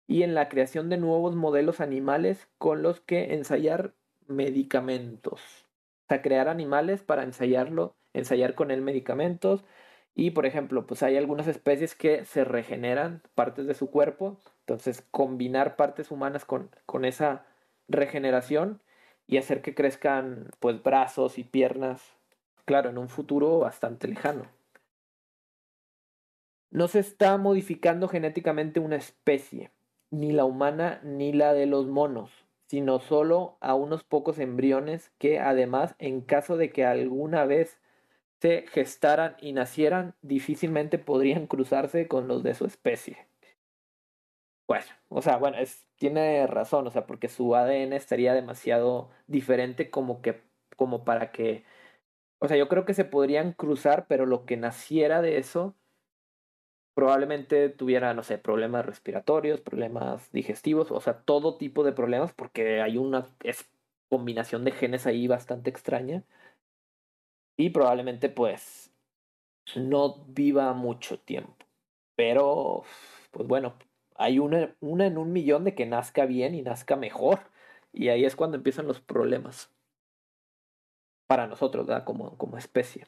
y 0.08 0.22
en 0.22 0.34
la 0.34 0.48
creación 0.48 0.88
de 0.88 0.96
nuevos 0.96 1.36
modelos 1.36 1.80
animales 1.80 2.48
con 2.56 2.82
los 2.82 3.00
que 3.00 3.34
ensayar 3.34 3.94
medicamentos. 4.26 5.40
O 6.04 6.08
sea, 6.08 6.22
crear 6.22 6.48
animales 6.48 7.02
para 7.02 7.22
ensayarlo, 7.22 7.94
ensayar 8.14 8.54
con 8.54 8.70
él 8.70 8.80
medicamentos. 8.80 9.64
Y 10.14 10.30
por 10.30 10.46
ejemplo, 10.46 10.86
pues 10.86 11.02
hay 11.02 11.18
algunas 11.18 11.46
especies 11.46 11.94
que 11.94 12.24
se 12.24 12.44
regeneran 12.44 13.22
partes 13.34 13.66
de 13.66 13.74
su 13.74 13.90
cuerpo. 13.90 14.38
Entonces, 14.60 15.06
combinar 15.10 15.76
partes 15.76 16.10
humanas 16.10 16.46
con, 16.46 16.70
con 16.86 17.04
esa 17.04 17.44
regeneración 17.86 18.80
y 19.26 19.36
hacer 19.36 19.60
que 19.60 19.74
crezcan 19.74 20.48
pues 20.58 20.82
brazos 20.82 21.38
y 21.38 21.44
piernas, 21.44 22.02
claro, 22.64 22.88
en 22.88 22.96
un 22.96 23.10
futuro 23.10 23.58
bastante 23.58 24.08
lejano. 24.08 24.46
No 26.70 26.88
se 26.88 27.00
está 27.00 27.36
modificando 27.36 28.08
genéticamente 28.08 28.80
una 28.80 28.96
especie, 28.96 29.70
ni 30.10 30.32
la 30.32 30.44
humana 30.44 31.00
ni 31.02 31.32
la 31.32 31.52
de 31.52 31.66
los 31.66 31.86
monos, 31.86 32.30
sino 32.68 32.98
solo 32.98 33.56
a 33.60 33.74
unos 33.74 34.04
pocos 34.04 34.38
embriones 34.38 35.10
que 35.18 35.38
además 35.38 35.94
en 35.98 36.20
caso 36.20 36.56
de 36.56 36.70
que 36.70 36.84
alguna 36.84 37.44
vez 37.44 37.78
se 38.40 38.66
gestaran 38.68 39.36
y 39.40 39.52
nacieran, 39.52 40.14
difícilmente 40.22 40.98
podrían 40.98 41.46
cruzarse 41.46 42.06
con 42.06 42.28
los 42.28 42.42
de 42.42 42.54
su 42.54 42.66
especie. 42.66 43.26
Bueno, 44.68 44.86
o 45.08 45.22
sea, 45.22 45.38
bueno, 45.38 45.56
es, 45.58 45.88
tiene 45.96 46.46
razón, 46.46 46.86
o 46.86 46.90
sea, 46.90 47.06
porque 47.06 47.28
su 47.28 47.56
ADN 47.56 47.94
estaría 47.94 48.34
demasiado 48.34 49.10
diferente 49.26 49.90
como 49.90 50.20
que, 50.20 50.42
como 50.76 51.04
para 51.04 51.32
que, 51.32 51.64
o 52.38 52.48
sea, 52.48 52.56
yo 52.56 52.68
creo 52.68 52.84
que 52.84 52.94
se 52.94 53.06
podrían 53.06 53.52
cruzar, 53.52 54.06
pero 54.08 54.26
lo 54.26 54.44
que 54.44 54.56
naciera 54.58 55.22
de 55.22 55.38
eso 55.38 55.74
probablemente 56.98 57.68
tuviera, 57.68 58.12
no 58.12 58.24
sé, 58.24 58.38
problemas 58.38 58.84
respiratorios, 58.84 59.60
problemas 59.60 60.32
digestivos, 60.32 60.90
o 60.90 61.00
sea, 61.00 61.20
todo 61.22 61.56
tipo 61.56 61.84
de 61.84 61.92
problemas, 61.92 62.32
porque 62.32 62.82
hay 62.82 62.96
una 62.96 63.24
combinación 64.08 64.64
de 64.64 64.72
genes 64.72 65.06
ahí 65.06 65.28
bastante 65.28 65.70
extraña. 65.70 66.24
Y 67.56 67.70
probablemente, 67.70 68.28
pues, 68.28 68.92
no 69.76 70.24
viva 70.26 70.72
mucho 70.72 71.20
tiempo. 71.20 71.66
Pero, 72.16 72.82
pues 73.30 73.46
bueno, 73.46 73.74
hay 74.16 74.40
una, 74.40 74.74
una 74.80 75.06
en 75.06 75.18
un 75.18 75.32
millón 75.32 75.62
de 75.62 75.76
que 75.76 75.86
nazca 75.86 76.26
bien 76.26 76.56
y 76.56 76.62
nazca 76.62 76.96
mejor. 76.96 77.38
Y 77.92 78.08
ahí 78.08 78.24
es 78.24 78.34
cuando 78.34 78.56
empiezan 78.56 78.88
los 78.88 79.00
problemas. 79.00 79.70
Para 81.28 81.46
nosotros, 81.46 81.86
¿verdad? 81.86 82.04
Como, 82.04 82.36
como 82.38 82.58
especie 82.58 83.06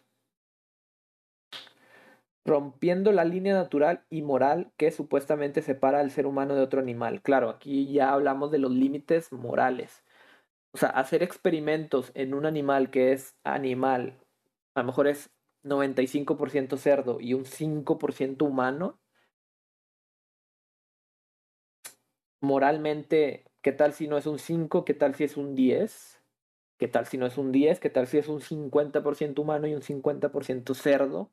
rompiendo 2.45 3.13
la 3.13 3.25
línea 3.25 3.55
natural 3.55 4.05
y 4.11 4.23
moral 4.23 4.73
que 4.77 4.91
supuestamente 4.91 5.63
separa 5.63 6.01
al 6.01 6.11
ser 6.11 6.27
humano 6.27 6.55
de 6.55 6.63
otro 6.63 6.81
animal. 6.81 7.23
Claro, 7.23 7.51
aquí 7.51 7.93
ya 7.93 8.13
hablamos 8.13 8.51
de 8.51 8.59
los 8.59 8.73
límites 8.73 9.33
morales. 9.33 10.05
O 10.73 10.79
sea, 10.79 10.91
hacer 10.91 11.23
experimentos 11.23 12.13
en 12.15 12.35
un 12.35 12.47
animal 12.47 12.91
que 12.91 13.13
es 13.13 13.37
animal, 13.45 14.19
a 14.75 14.81
lo 14.81 14.87
mejor 14.87 15.09
es 15.09 15.31
95% 15.63 16.77
cerdo 16.77 17.21
y 17.21 17.35
un 17.35 17.45
5% 17.45 18.45
humano, 18.45 18.99
moralmente, 22.41 23.45
¿qué 23.63 23.73
tal 23.73 23.93
si 23.93 24.09
no 24.09 24.19
es 24.19 24.27
un 24.27 24.39
5? 24.39 24.85
¿Qué 24.85 24.95
tal 24.95 25.15
si 25.15 25.25
es 25.25 25.37
un 25.37 25.55
10? 25.55 26.23
¿Qué 26.79 26.89
tal 26.89 27.07
si 27.07 27.19
no 27.19 27.27
es 27.27 27.39
un 27.39 27.53
10? 27.53 27.81
¿Qué 27.81 27.91
tal 27.91 28.07
si 28.07 28.19
es 28.19 28.29
un 28.29 28.41
50% 28.41 29.43
humano 29.43 29.67
y 29.67 29.75
un 29.75 29.83
50% 29.83 30.75
cerdo? 30.75 31.31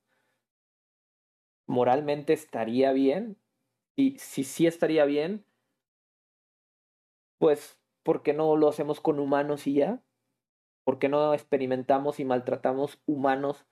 Moralmente 1.67 2.33
estaría 2.33 2.91
bien. 2.93 3.37
Y 3.95 4.17
si 4.19 4.43
sí 4.43 4.67
estaría 4.67 5.05
bien, 5.05 5.45
pues, 7.37 7.79
¿por 8.03 8.23
qué 8.23 8.33
no 8.33 8.55
lo 8.55 8.69
hacemos 8.69 9.01
con 9.01 9.19
humanos 9.19 9.67
y 9.67 9.73
ya? 9.73 10.01
¿Por 10.83 10.99
qué 10.99 11.09
no 11.09 11.33
experimentamos 11.33 12.19
y 12.19 12.25
maltratamos 12.25 13.01
humanos 13.05 13.65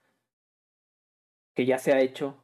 que 1.53 1.65
ya 1.65 1.77
se 1.77 1.93
ha 1.93 2.01
hecho 2.01 2.43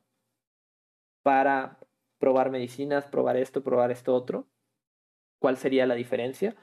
para 1.24 1.80
probar 2.20 2.52
medicinas, 2.52 3.06
probar 3.06 3.36
esto, 3.36 3.64
probar 3.64 3.91
esto 3.91 4.16
otro? 4.16 4.47
¿Cuál 5.39 5.58
sería 5.58 5.86
la 5.86 5.95
diferencia? 5.95 6.56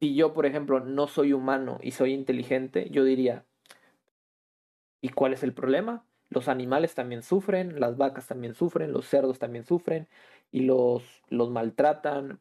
Si 0.00 0.14
yo, 0.16 0.34
por 0.34 0.46
ejemplo, 0.46 0.80
no 0.80 1.06
soy 1.06 1.32
humano 1.32 1.78
y 1.82 1.92
soy 1.92 2.12
inteligente, 2.12 2.88
yo 2.90 3.04
diría, 3.04 3.46
¿y 5.02 5.10
cuál 5.10 5.34
es 5.34 5.42
el 5.42 5.54
problema? 5.54 6.06
Los 6.32 6.48
animales 6.48 6.94
también 6.94 7.22
sufren, 7.22 7.78
las 7.78 7.98
vacas 7.98 8.26
también 8.26 8.54
sufren, 8.54 8.92
los 8.92 9.06
cerdos 9.06 9.38
también 9.38 9.64
sufren 9.64 10.08
y 10.50 10.60
los, 10.60 11.02
los 11.28 11.50
maltratan, 11.50 12.40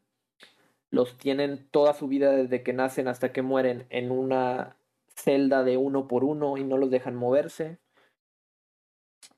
los 0.92 1.18
tienen 1.18 1.68
toda 1.72 1.94
su 1.94 2.08
vida 2.08 2.32
desde 2.32 2.64
que 2.64 2.72
nacen 2.72 3.10
hasta 3.10 3.34
que 3.34 3.42
mueren 3.42 3.86
en 3.90 4.12
una 4.12 4.78
celda 5.14 5.64
de 5.64 5.76
uno 5.76 6.08
por 6.08 6.24
uno 6.24 6.58
y 6.58 6.64
no 6.64 6.78
los 6.78 6.90
dejan 6.90 7.16
moverse. 7.16 7.80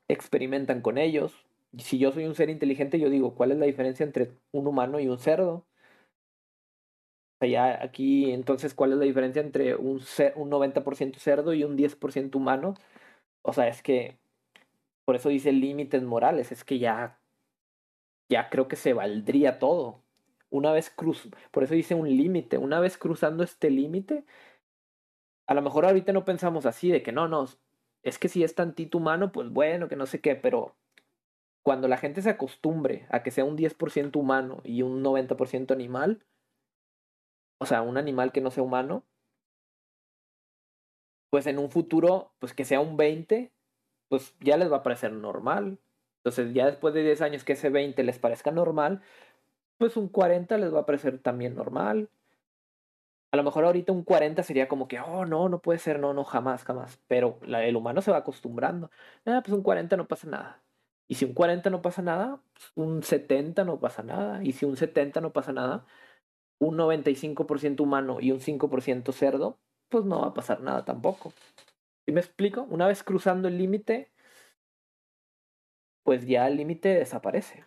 Experimentan 0.08 0.82
con 0.82 1.00
ellos. 1.00 1.46
Si 1.80 1.98
yo 1.98 2.12
soy 2.12 2.26
un 2.26 2.36
ser 2.36 2.52
inteligente, 2.52 3.00
yo 3.00 3.10
digo, 3.10 3.34
¿cuál 3.34 3.52
es 3.52 3.58
la 3.58 3.66
diferencia 3.66 4.04
entre 4.04 4.34
un 4.52 4.68
humano 4.68 5.00
y 5.00 5.08
un 5.08 5.18
cerdo? 5.18 5.66
O 7.36 7.46
sea, 7.46 7.50
ya 7.50 7.84
aquí, 7.84 8.32
entonces, 8.32 8.76
¿cuál 8.76 8.92
es 8.94 9.00
la 9.00 9.06
diferencia 9.06 9.42
entre 9.42 9.76
un, 9.76 10.02
un 10.36 10.50
90% 10.52 11.18
cerdo 11.18 11.54
y 11.56 11.64
un 11.64 11.76
10% 11.76 12.36
humano? 12.36 12.76
O 13.42 13.54
sea, 13.54 13.68
es 13.68 13.82
que, 13.84 14.18
por 15.06 15.16
eso 15.16 15.30
dice 15.30 15.52
límites 15.52 16.04
morales, 16.04 16.52
es 16.52 16.64
que 16.64 16.80
ya, 16.80 17.20
ya 18.30 18.50
creo 18.50 18.68
que 18.68 18.76
se 18.76 18.94
valdría 18.94 19.60
todo. 19.60 20.02
Una 20.50 20.72
vez 20.72 20.90
cruz, 20.90 21.30
por 21.52 21.64
eso 21.64 21.74
dice 21.74 21.96
un 21.96 22.08
límite, 22.08 22.58
una 22.58 22.80
vez 22.80 22.98
cruzando 22.98 23.44
este 23.44 23.70
límite, 23.70 24.24
a 25.48 25.54
lo 25.54 25.62
mejor 25.62 25.86
ahorita 25.86 26.14
no 26.14 26.26
pensamos 26.26 26.66
así, 26.66 26.90
de 26.90 27.02
que 27.04 27.12
no, 27.12 27.28
no, 27.28 27.48
es 28.04 28.20
que 28.20 28.30
si 28.30 28.44
es 28.44 28.54
tantito 28.56 28.98
humano, 28.98 29.32
pues 29.32 29.50
bueno, 29.50 29.88
que 29.88 29.96
no 29.96 30.06
sé 30.06 30.22
qué, 30.22 30.36
pero 30.36 30.76
cuando 31.64 31.88
la 31.88 31.98
gente 31.98 32.22
se 32.22 32.30
acostumbre 32.30 33.08
a 33.10 33.24
que 33.24 33.32
sea 33.32 33.46
un 33.46 33.58
10% 33.58 34.16
humano 34.18 34.62
y 34.64 34.82
un 34.82 35.02
90% 35.04 35.72
animal, 35.72 36.24
o 37.60 37.66
sea, 37.66 37.82
un 37.82 37.98
animal 37.98 38.32
que 38.32 38.42
no 38.42 38.52
sea 38.52 38.64
humano, 38.64 39.04
pues 41.30 41.48
en 41.48 41.58
un 41.58 41.72
futuro, 41.72 42.32
pues 42.40 42.54
que 42.54 42.66
sea 42.66 42.80
un 42.80 42.98
20, 42.98 43.52
pues 44.14 44.36
ya 44.42 44.58
les 44.58 44.72
va 44.72 44.78
a 44.78 44.84
parecer 44.84 45.12
normal. 45.12 45.80
Entonces 46.18 46.54
ya 46.54 46.68
después 46.68 46.94
de 46.94 47.02
10 47.02 47.20
años 47.24 47.44
que 47.44 47.54
ese 47.54 47.72
20 47.72 48.04
les 48.04 48.20
parezca 48.20 48.52
normal, 48.52 49.02
pues 49.80 49.98
un 49.98 50.08
40 50.08 50.56
les 50.60 50.72
va 50.72 50.82
a 50.82 50.86
parecer 50.86 51.18
también 51.18 51.56
normal. 51.56 52.10
A 53.32 53.38
lo 53.38 53.42
mejor 53.42 53.66
ahorita 53.66 53.92
un 53.92 54.04
40 54.04 54.44
sería 54.44 54.68
como 54.68 54.88
que, 54.88 55.00
oh, 55.00 55.26
no, 55.26 55.50
no 55.50 55.64
puede 55.64 55.80
ser, 55.80 56.00
no, 56.00 56.14
no, 56.14 56.24
jamás, 56.26 56.64
jamás. 56.64 57.00
Pero 57.08 57.40
el 57.48 57.76
humano 57.76 58.04
se 58.04 58.12
va 58.12 58.18
acostumbrando. 58.18 58.92
Ah, 59.26 59.42
pues 59.44 59.52
un 59.52 59.64
40 59.64 59.98
no 59.98 60.08
pasa 60.08 60.28
nada. 60.28 60.62
Y 61.08 61.16
si 61.16 61.26
un 61.26 61.34
40 61.34 61.72
no 61.72 61.82
pasa 61.82 62.04
nada, 62.04 62.40
pues 62.54 62.72
un 62.76 63.02
70 63.02 63.64
no 63.64 63.80
pasa 63.80 64.04
nada. 64.04 64.44
Y 64.44 64.52
si 64.52 64.66
un 64.66 64.78
70 64.78 65.22
no 65.22 65.34
pasa 65.34 65.54
nada, 65.54 65.88
un 66.60 66.78
95% 66.78 67.82
humano 67.82 68.20
y 68.22 68.32
un 68.32 68.42
5% 68.42 69.12
cerdo, 69.12 69.58
pues 69.90 70.06
no 70.06 70.22
va 70.22 70.28
a 70.28 70.34
pasar 70.36 70.62
nada 70.62 70.86
tampoco. 70.86 71.34
¿Sí 72.06 72.12
me 72.12 72.20
explico? 72.20 72.64
Una 72.70 72.88
vez 72.88 73.04
cruzando 73.04 73.48
el 73.48 73.58
límite, 73.58 74.12
pues 76.04 76.28
ya 76.28 76.48
el 76.48 76.58
límite 76.58 76.90
desaparece. 76.90 77.66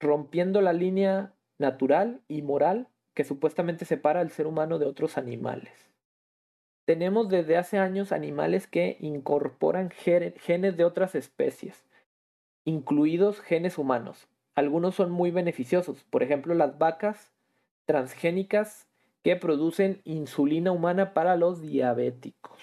Rompiendo 0.00 0.60
la 0.60 0.74
línea 0.74 1.34
natural 1.58 2.20
y 2.28 2.42
moral 2.42 2.88
que 3.14 3.24
supuestamente 3.24 3.84
separa 3.84 4.20
al 4.20 4.30
ser 4.30 4.46
humano 4.46 4.78
de 4.78 4.86
otros 4.86 5.16
animales. 5.16 5.90
Tenemos 6.84 7.30
desde 7.30 7.56
hace 7.56 7.78
años 7.78 8.12
animales 8.12 8.66
que 8.66 8.98
incorporan 9.00 9.90
genes 9.90 10.76
de 10.76 10.84
otras 10.84 11.14
especies, 11.14 11.86
incluidos 12.66 13.40
genes 13.40 13.78
humanos. 13.78 14.28
Algunos 14.54 14.94
son 14.94 15.10
muy 15.10 15.30
beneficiosos, 15.30 16.04
por 16.04 16.22
ejemplo 16.22 16.54
las 16.54 16.76
vacas 16.76 17.32
transgénicas 17.86 18.88
que 19.24 19.36
producen 19.36 20.02
insulina 20.04 20.70
humana 20.70 21.14
para 21.14 21.34
los 21.36 21.62
diabéticos. 21.62 22.60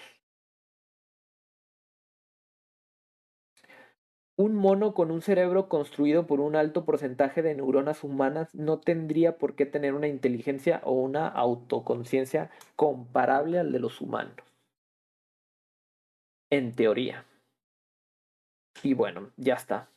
Un 4.38 4.55
mono 4.55 4.93
con 4.93 5.09
un 5.09 5.22
cerebro 5.22 5.68
construido 5.70 6.28
por 6.28 6.39
un 6.39 6.55
alto 6.55 6.86
porcentaje 6.86 7.41
de 7.41 7.55
neuronas 7.55 8.03
humanas 8.03 8.53
no 8.53 8.80
tendría 8.80 9.39
por 9.39 9.55
qué 9.55 9.66
tener 9.66 9.95
una 9.95 10.07
inteligencia 10.07 10.82
o 10.84 10.93
una 10.93 11.28
autoconciencia 11.28 12.51
comparable 12.76 13.57
al 13.57 13.72
de 13.72 13.80
los 13.80 13.99
humanos. 13.99 14.36
En 16.51 16.76
teoría. 16.76 17.26
Y 18.84 18.93
bueno, 18.93 19.32
ya 19.36 19.55
está. 19.55 19.89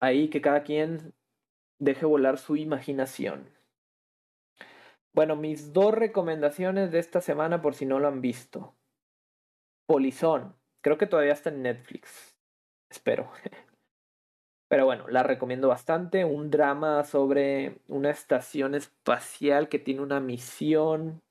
Ahí 0.00 0.28
que 0.28 0.40
cada 0.40 0.62
quien 0.62 1.15
deje 1.78 2.06
volar 2.06 2.38
su 2.38 2.56
imaginación. 2.56 3.50
Bueno, 5.12 5.36
mis 5.36 5.72
dos 5.72 5.94
recomendaciones 5.94 6.92
de 6.92 6.98
esta 6.98 7.20
semana 7.20 7.62
por 7.62 7.74
si 7.74 7.86
no 7.86 7.98
lo 7.98 8.08
han 8.08 8.20
visto. 8.20 8.74
Polizón, 9.86 10.56
Creo 10.86 10.98
que 10.98 11.08
todavía 11.08 11.32
está 11.32 11.50
en 11.50 11.62
Netflix. 11.62 12.36
Espero. 12.88 13.28
Pero 14.68 14.84
bueno, 14.84 15.08
la 15.08 15.24
recomiendo 15.24 15.66
bastante. 15.66 16.24
Un 16.24 16.48
drama 16.48 17.02
sobre 17.02 17.78
una 17.88 18.10
estación 18.10 18.76
espacial 18.76 19.68
que 19.68 19.80
tiene 19.80 20.00
una 20.00 20.20
misión. 20.20 21.22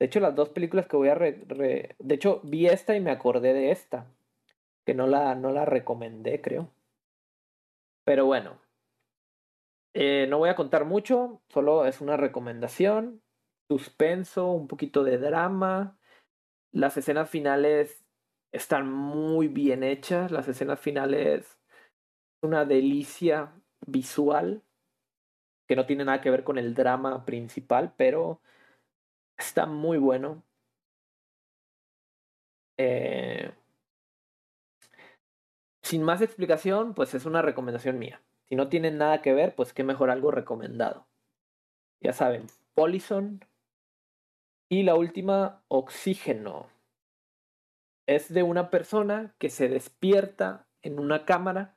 De 0.00 0.06
hecho, 0.06 0.20
las 0.20 0.34
dos 0.34 0.48
películas 0.48 0.86
que 0.86 0.96
voy 0.96 1.10
a... 1.10 1.16
De 1.16 1.94
hecho, 2.08 2.40
vi 2.42 2.66
esta 2.68 2.96
y 2.96 3.00
me 3.00 3.10
acordé 3.10 3.52
de 3.52 3.70
esta. 3.70 4.06
Que 4.86 4.94
no 4.94 5.06
la, 5.06 5.34
no 5.34 5.52
la 5.52 5.66
recomendé, 5.66 6.40
creo. 6.40 6.70
Pero 8.06 8.24
bueno. 8.24 8.58
Eh, 9.94 10.26
no 10.28 10.38
voy 10.38 10.50
a 10.50 10.56
contar 10.56 10.84
mucho. 10.84 11.42
Solo 11.48 11.86
es 11.86 12.00
una 12.00 12.16
recomendación. 12.16 13.22
Suspenso, 13.70 14.50
un 14.52 14.68
poquito 14.68 15.04
de 15.04 15.18
drama. 15.18 15.98
Las 16.72 16.96
escenas 16.96 17.30
finales 17.30 18.04
están 18.52 18.90
muy 18.92 19.48
bien 19.48 19.82
hechas. 19.82 20.30
Las 20.30 20.48
escenas 20.48 20.80
finales, 20.80 21.58
una 22.42 22.64
delicia 22.64 23.52
visual 23.86 24.62
que 25.68 25.76
no 25.76 25.86
tiene 25.86 26.04
nada 26.04 26.20
que 26.20 26.30
ver 26.30 26.44
con 26.44 26.58
el 26.58 26.74
drama 26.74 27.24
principal, 27.26 27.92
pero 27.96 28.40
está 29.38 29.66
muy 29.66 29.98
bueno. 29.98 30.42
Eh, 32.78 33.52
sin 35.82 36.02
más 36.02 36.22
explicación, 36.22 36.94
pues 36.94 37.14
es 37.14 37.26
una 37.26 37.42
recomendación 37.42 37.98
mía. 37.98 38.22
Si 38.48 38.56
no 38.56 38.68
tiene 38.68 38.90
nada 38.90 39.22
que 39.22 39.32
ver, 39.34 39.54
pues 39.54 39.72
qué 39.72 39.84
mejor 39.84 40.10
algo 40.10 40.30
recomendado. 40.30 41.06
Ya 42.00 42.12
saben, 42.12 42.46
Polison. 42.74 43.44
Y 44.70 44.82
la 44.82 44.94
última, 44.94 45.62
Oxígeno 45.68 46.68
es 48.06 48.32
de 48.32 48.42
una 48.42 48.70
persona 48.70 49.34
que 49.38 49.50
se 49.50 49.68
despierta 49.68 50.66
en 50.82 50.98
una 50.98 51.26
cámara, 51.26 51.76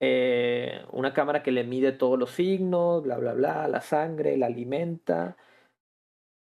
eh, 0.00 0.84
una 0.92 1.12
cámara 1.12 1.42
que 1.42 1.50
le 1.50 1.64
mide 1.64 1.92
todos 1.92 2.18
los 2.18 2.30
signos, 2.30 3.02
bla, 3.02 3.18
bla, 3.18 3.34
bla, 3.34 3.66
la 3.66 3.80
sangre, 3.80 4.36
la 4.36 4.46
alimenta, 4.46 5.36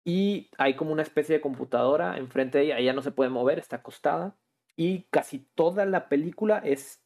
y 0.05 0.51
hay 0.59 0.75
como 0.75 0.93
una 0.93 1.03
especie 1.03 1.37
de 1.37 1.41
computadora 1.41 2.19
enfrente 2.19 2.59
de 2.59 2.65
ella, 2.65 2.79
ella 2.79 2.93
no 2.93 3.03
se 3.03 3.13
puede 3.13 3.31
mover, 3.31 3.59
está 3.59 3.77
acostada, 3.77 4.37
y 4.77 5.05
casi 5.11 5.39
toda 5.55 5.85
la 5.85 6.09
película 6.09 6.59
es, 6.59 7.05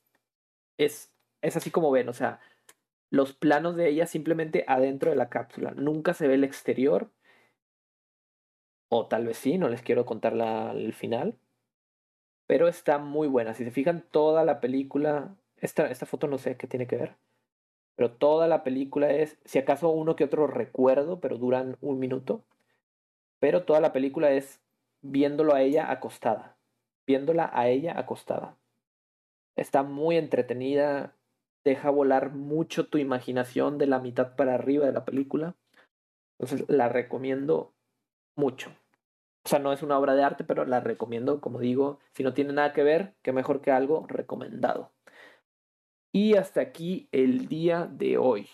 es, 0.78 1.09
es 1.42 1.56
así 1.56 1.70
como 1.70 1.90
ven, 1.90 2.08
o 2.08 2.12
sea, 2.12 2.40
los 3.10 3.32
planos 3.32 3.76
de 3.76 3.88
ella 3.88 4.06
simplemente 4.06 4.64
adentro 4.68 5.10
de 5.10 5.16
la 5.16 5.28
cápsula, 5.28 5.72
nunca 5.72 6.14
se 6.14 6.28
ve 6.28 6.34
el 6.34 6.44
exterior, 6.44 7.10
o 8.92 9.06
tal 9.06 9.26
vez 9.26 9.38
sí, 9.38 9.56
no 9.56 9.68
les 9.68 9.82
quiero 9.82 10.04
contar 10.04 10.34
la, 10.34 10.72
el 10.72 10.92
final. 10.92 11.38
Pero 12.48 12.66
está 12.66 12.98
muy 12.98 13.28
buena. 13.28 13.54
Si 13.54 13.64
se 13.64 13.70
fijan, 13.70 14.04
toda 14.10 14.44
la 14.44 14.60
película. 14.60 15.36
Esta, 15.58 15.88
esta 15.88 16.06
foto 16.06 16.26
no 16.26 16.38
sé 16.38 16.56
qué 16.56 16.66
tiene 16.66 16.88
que 16.88 16.96
ver. 16.96 17.14
Pero 17.94 18.10
toda 18.10 18.48
la 18.48 18.64
película 18.64 19.12
es, 19.12 19.38
si 19.44 19.60
acaso 19.60 19.90
uno 19.90 20.16
que 20.16 20.24
otro 20.24 20.48
recuerdo, 20.48 21.20
pero 21.20 21.38
duran 21.38 21.76
un 21.80 22.00
minuto. 22.00 22.42
Pero 23.38 23.62
toda 23.62 23.80
la 23.80 23.92
película 23.92 24.32
es 24.32 24.60
viéndolo 25.02 25.54
a 25.54 25.62
ella 25.62 25.92
acostada. 25.92 26.56
Viéndola 27.06 27.48
a 27.52 27.68
ella 27.68 27.96
acostada. 27.96 28.56
Está 29.54 29.84
muy 29.84 30.16
entretenida, 30.16 31.14
deja 31.64 31.90
volar 31.90 32.32
mucho 32.32 32.86
tu 32.86 32.98
imaginación 32.98 33.78
de 33.78 33.86
la 33.86 33.98
mitad 33.98 34.36
para 34.36 34.54
arriba 34.54 34.86
de 34.86 34.92
la 34.92 35.04
película. 35.04 35.56
Entonces 36.38 36.68
la 36.68 36.88
recomiendo 36.88 37.72
mucho. 38.36 38.70
O 39.44 39.48
sea, 39.48 39.58
no 39.58 39.72
es 39.72 39.82
una 39.82 39.98
obra 39.98 40.14
de 40.14 40.22
arte, 40.22 40.44
pero 40.44 40.64
la 40.64 40.80
recomiendo, 40.80 41.40
como 41.40 41.60
digo, 41.60 41.98
si 42.12 42.22
no 42.22 42.34
tiene 42.34 42.52
nada 42.52 42.72
que 42.72 42.82
ver, 42.82 43.14
que 43.22 43.32
mejor 43.32 43.60
que 43.60 43.70
algo 43.70 44.06
recomendado. 44.06 44.92
Y 46.12 46.34
hasta 46.34 46.60
aquí 46.60 47.08
el 47.12 47.46
día 47.48 47.86
de 47.90 48.18
hoy. 48.18 48.48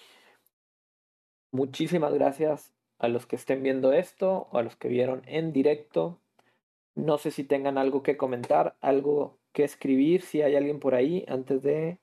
Muchísimas 1.52 2.12
gracias 2.12 2.72
a 2.98 3.08
los 3.08 3.26
que 3.26 3.36
estén 3.36 3.62
viendo 3.62 3.92
esto 3.92 4.48
o 4.50 4.58
a 4.58 4.62
los 4.62 4.76
que 4.76 4.88
vieron 4.88 5.22
en 5.26 5.52
directo. 5.52 6.20
No 6.94 7.18
sé 7.18 7.30
si 7.30 7.44
tengan 7.44 7.78
algo 7.78 8.02
que 8.02 8.16
comentar, 8.16 8.76
algo 8.80 9.38
que 9.52 9.64
escribir, 9.64 10.22
si 10.22 10.42
hay 10.42 10.54
alguien 10.54 10.80
por 10.80 10.94
ahí 10.94 11.24
antes 11.28 11.62
de 11.62 11.98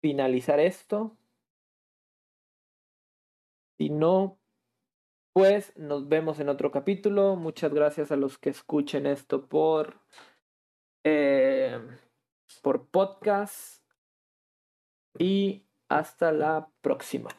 finalizar 0.00 0.60
esto. 0.60 1.16
Si 3.78 3.88
no, 3.88 4.38
pues 5.32 5.76
nos 5.76 6.08
vemos 6.08 6.40
en 6.40 6.48
otro 6.48 6.70
capítulo. 6.70 7.36
Muchas 7.36 7.72
gracias 7.72 8.12
a 8.12 8.16
los 8.16 8.38
que 8.38 8.50
escuchen 8.50 9.06
esto 9.06 9.46
por, 9.46 10.00
eh, 11.04 11.80
por 12.62 12.88
podcast. 12.88 13.82
Y 15.18 15.66
hasta 15.88 16.32
la 16.32 16.70
próxima. 16.82 17.30